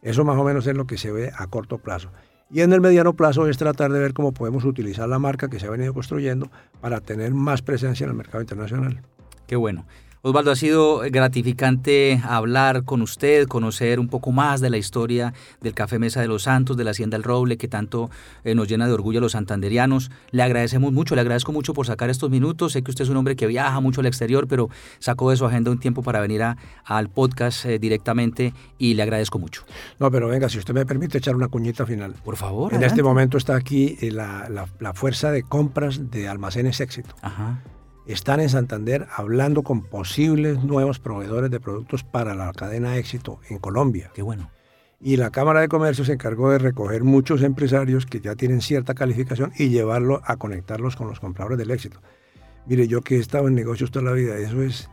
Eso 0.01 0.25
más 0.25 0.37
o 0.37 0.43
menos 0.43 0.65
es 0.67 0.75
lo 0.75 0.87
que 0.87 0.97
se 0.97 1.11
ve 1.11 1.31
a 1.37 1.47
corto 1.47 1.77
plazo. 1.77 2.09
Y 2.49 2.61
en 2.61 2.73
el 2.73 2.81
mediano 2.81 3.13
plazo 3.13 3.47
es 3.47 3.57
tratar 3.57 3.91
de 3.91 3.99
ver 3.99 4.13
cómo 4.13 4.33
podemos 4.33 4.65
utilizar 4.65 5.07
la 5.07 5.19
marca 5.19 5.47
que 5.47 5.59
se 5.59 5.67
ha 5.67 5.69
venido 5.69 5.93
construyendo 5.93 6.49
para 6.81 6.99
tener 6.99 7.33
más 7.33 7.61
presencia 7.61 8.03
en 8.03 8.11
el 8.11 8.17
mercado 8.17 8.41
internacional. 8.41 9.01
Qué 9.47 9.55
bueno. 9.55 9.85
Osvaldo, 10.27 10.49
ha 10.49 10.55
sido 10.55 11.01
gratificante 11.11 12.19
hablar 12.27 12.83
con 12.83 13.03
usted, 13.03 13.45
conocer 13.47 13.99
un 13.99 14.07
poco 14.07 14.31
más 14.31 14.59
de 14.59 14.71
la 14.71 14.77
historia 14.77 15.35
del 15.61 15.75
Café 15.75 15.99
Mesa 15.99 16.19
de 16.19 16.27
los 16.27 16.41
Santos, 16.41 16.77
de 16.77 16.83
la 16.83 16.89
Hacienda 16.89 17.15
El 17.15 17.21
Roble, 17.21 17.57
que 17.57 17.67
tanto 17.67 18.09
eh, 18.43 18.55
nos 18.55 18.67
llena 18.67 18.87
de 18.87 18.93
orgullo 18.93 19.19
a 19.19 19.21
los 19.21 19.33
santanderianos. 19.33 20.09
Le 20.31 20.41
agradecemos 20.41 20.91
mucho, 20.91 21.13
le 21.13 21.21
agradezco 21.21 21.51
mucho 21.51 21.75
por 21.75 21.85
sacar 21.85 22.09
estos 22.09 22.31
minutos. 22.31 22.71
Sé 22.71 22.81
que 22.81 22.89
usted 22.89 23.03
es 23.03 23.11
un 23.11 23.17
hombre 23.17 23.35
que 23.35 23.45
viaja 23.45 23.79
mucho 23.81 24.01
al 24.01 24.07
exterior, 24.07 24.47
pero 24.47 24.71
sacó 24.97 25.29
de 25.29 25.37
su 25.37 25.45
agenda 25.45 25.69
un 25.69 25.79
tiempo 25.79 26.01
para 26.01 26.19
venir 26.21 26.41
al 26.85 27.09
podcast 27.11 27.63
eh, 27.67 27.77
directamente 27.77 28.51
y 28.79 28.95
le 28.95 29.03
agradezco 29.03 29.37
mucho. 29.37 29.63
No, 29.99 30.09
pero 30.09 30.27
venga, 30.27 30.49
si 30.49 30.57
usted 30.57 30.73
me 30.73 30.87
permite 30.87 31.19
echar 31.19 31.35
una 31.35 31.49
cuñita 31.49 31.85
final. 31.85 32.15
Por 32.23 32.35
favor. 32.35 32.73
En 32.73 32.81
este 32.81 33.03
momento 33.03 33.37
está 33.37 33.55
aquí 33.55 33.95
eh, 34.01 34.09
la, 34.09 34.49
la 34.79 34.93
fuerza 34.95 35.29
de 35.29 35.43
compras 35.43 36.09
de 36.09 36.27
Almacenes 36.27 36.81
Éxito. 36.81 37.13
Ajá 37.21 37.61
están 38.07 38.39
en 38.39 38.49
Santander 38.49 39.07
hablando 39.15 39.63
con 39.63 39.81
posibles 39.81 40.63
nuevos 40.63 40.99
proveedores 40.99 41.49
de 41.49 41.59
productos 41.59 42.03
para 42.03 42.35
la 42.35 42.51
cadena 42.53 42.97
éxito 42.97 43.39
en 43.49 43.57
Colombia. 43.57 44.11
Qué 44.13 44.21
bueno. 44.21 44.51
Y 45.01 45.17
la 45.17 45.29
Cámara 45.29 45.61
de 45.61 45.67
Comercio 45.67 46.05
se 46.05 46.13
encargó 46.13 46.51
de 46.51 46.57
recoger 46.57 47.03
muchos 47.03 47.41
empresarios 47.43 48.05
que 48.05 48.21
ya 48.21 48.35
tienen 48.35 48.61
cierta 48.61 48.93
calificación 48.93 49.51
y 49.57 49.69
llevarlo 49.69 50.21
a 50.25 50.37
conectarlos 50.37 50.95
con 50.95 51.07
los 51.07 51.19
compradores 51.19 51.57
del 51.57 51.71
éxito. 51.71 52.01
Mire, 52.65 52.87
yo 52.87 53.01
que 53.01 53.17
he 53.17 53.19
estado 53.19 53.47
en 53.47 53.55
negocios 53.55 53.91
toda 53.91 54.05
la 54.05 54.13
vida, 54.13 54.37
eso 54.37 54.61
es 54.63 54.89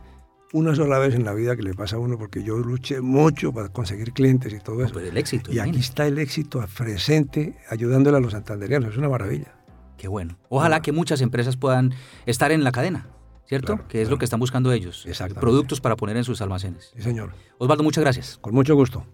una 0.51 0.75
sola 0.75 0.99
vez 0.99 1.15
en 1.15 1.25
la 1.25 1.33
vida 1.33 1.55
que 1.55 1.63
le 1.63 1.73
pasa 1.73 1.95
a 1.95 1.99
uno, 1.99 2.17
porque 2.17 2.43
yo 2.43 2.59
luché 2.59 3.01
mucho 3.01 3.51
para 3.51 3.69
conseguir 3.69 4.13
clientes 4.13 4.53
y 4.53 4.59
todo 4.59 4.85
eso. 4.85 4.99
el 4.99 5.17
éxito. 5.17 5.51
Y 5.51 5.59
aquí 5.59 5.79
está 5.79 6.05
el 6.05 6.19
éxito 6.19 6.63
presente 6.77 7.57
ayudándole 7.69 8.17
a 8.17 8.19
los 8.19 8.33
santanderianos, 8.33 8.91
es 8.91 8.97
una 8.97 9.09
maravilla. 9.09 9.55
Qué 10.03 10.09
bueno. 10.09 10.37
Ojalá 10.49 10.81
que 10.81 10.91
muchas 10.91 11.21
empresas 11.21 11.55
puedan 11.55 11.93
estar 12.25 12.51
en 12.51 12.65
la 12.65 12.73
cadena, 12.73 13.07
¿cierto? 13.45 13.87
que 13.87 14.01
es 14.01 14.09
lo 14.09 14.17
que 14.17 14.25
están 14.25 14.41
buscando 14.41 14.73
ellos. 14.73 15.07
Productos 15.39 15.79
para 15.79 15.95
poner 15.95 16.17
en 16.17 16.25
sus 16.25 16.41
almacenes. 16.41 16.91
Sí, 16.93 17.03
señor. 17.03 17.31
Osvaldo, 17.57 17.83
muchas 17.85 18.03
gracias. 18.03 18.37
Con 18.41 18.53
mucho 18.53 18.75
gusto. 18.75 19.05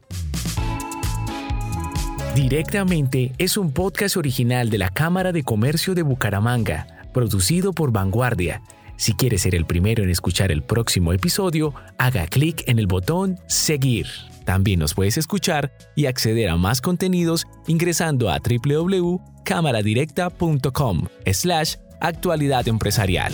Directamente 2.34 3.34
es 3.38 3.56
un 3.56 3.71
podcast 3.71 4.17
original 4.17 4.71
de 4.71 4.80
la 4.80 4.89
Cámara 4.89 5.32
de 5.32 5.43
Comercio 5.43 5.93
de 5.93 6.02
Bucaramanga, 6.02 6.88
producido 7.13 7.71
por 7.71 7.91
Vanguardia. 7.91 8.63
Si 8.97 9.13
quiere 9.13 9.38
ser 9.38 9.54
el 9.54 9.67
primero 9.67 10.02
en 10.02 10.10
escuchar 10.10 10.52
el 10.52 10.63
próximo 10.63 11.13
episodio, 11.13 11.75
haga 11.99 12.25
clic 12.25 12.63
en 12.65 12.80
el 12.80 12.88
botón 12.88 13.38
Seguir. 13.45 14.08
También 14.50 14.80
nos 14.80 14.96
puedes 14.96 15.16
escuchar 15.20 15.72
y 15.96 16.08
acceder 16.08 16.50
a 16.50 16.56
más 16.56 16.82
contenidos 16.82 17.46
ingresando 17.68 18.32
a 18.32 18.40
www.cámaradirecta.com 18.40 21.06
slash 21.32 21.76
actualidad 22.02 22.68
empresarial. 22.68 23.32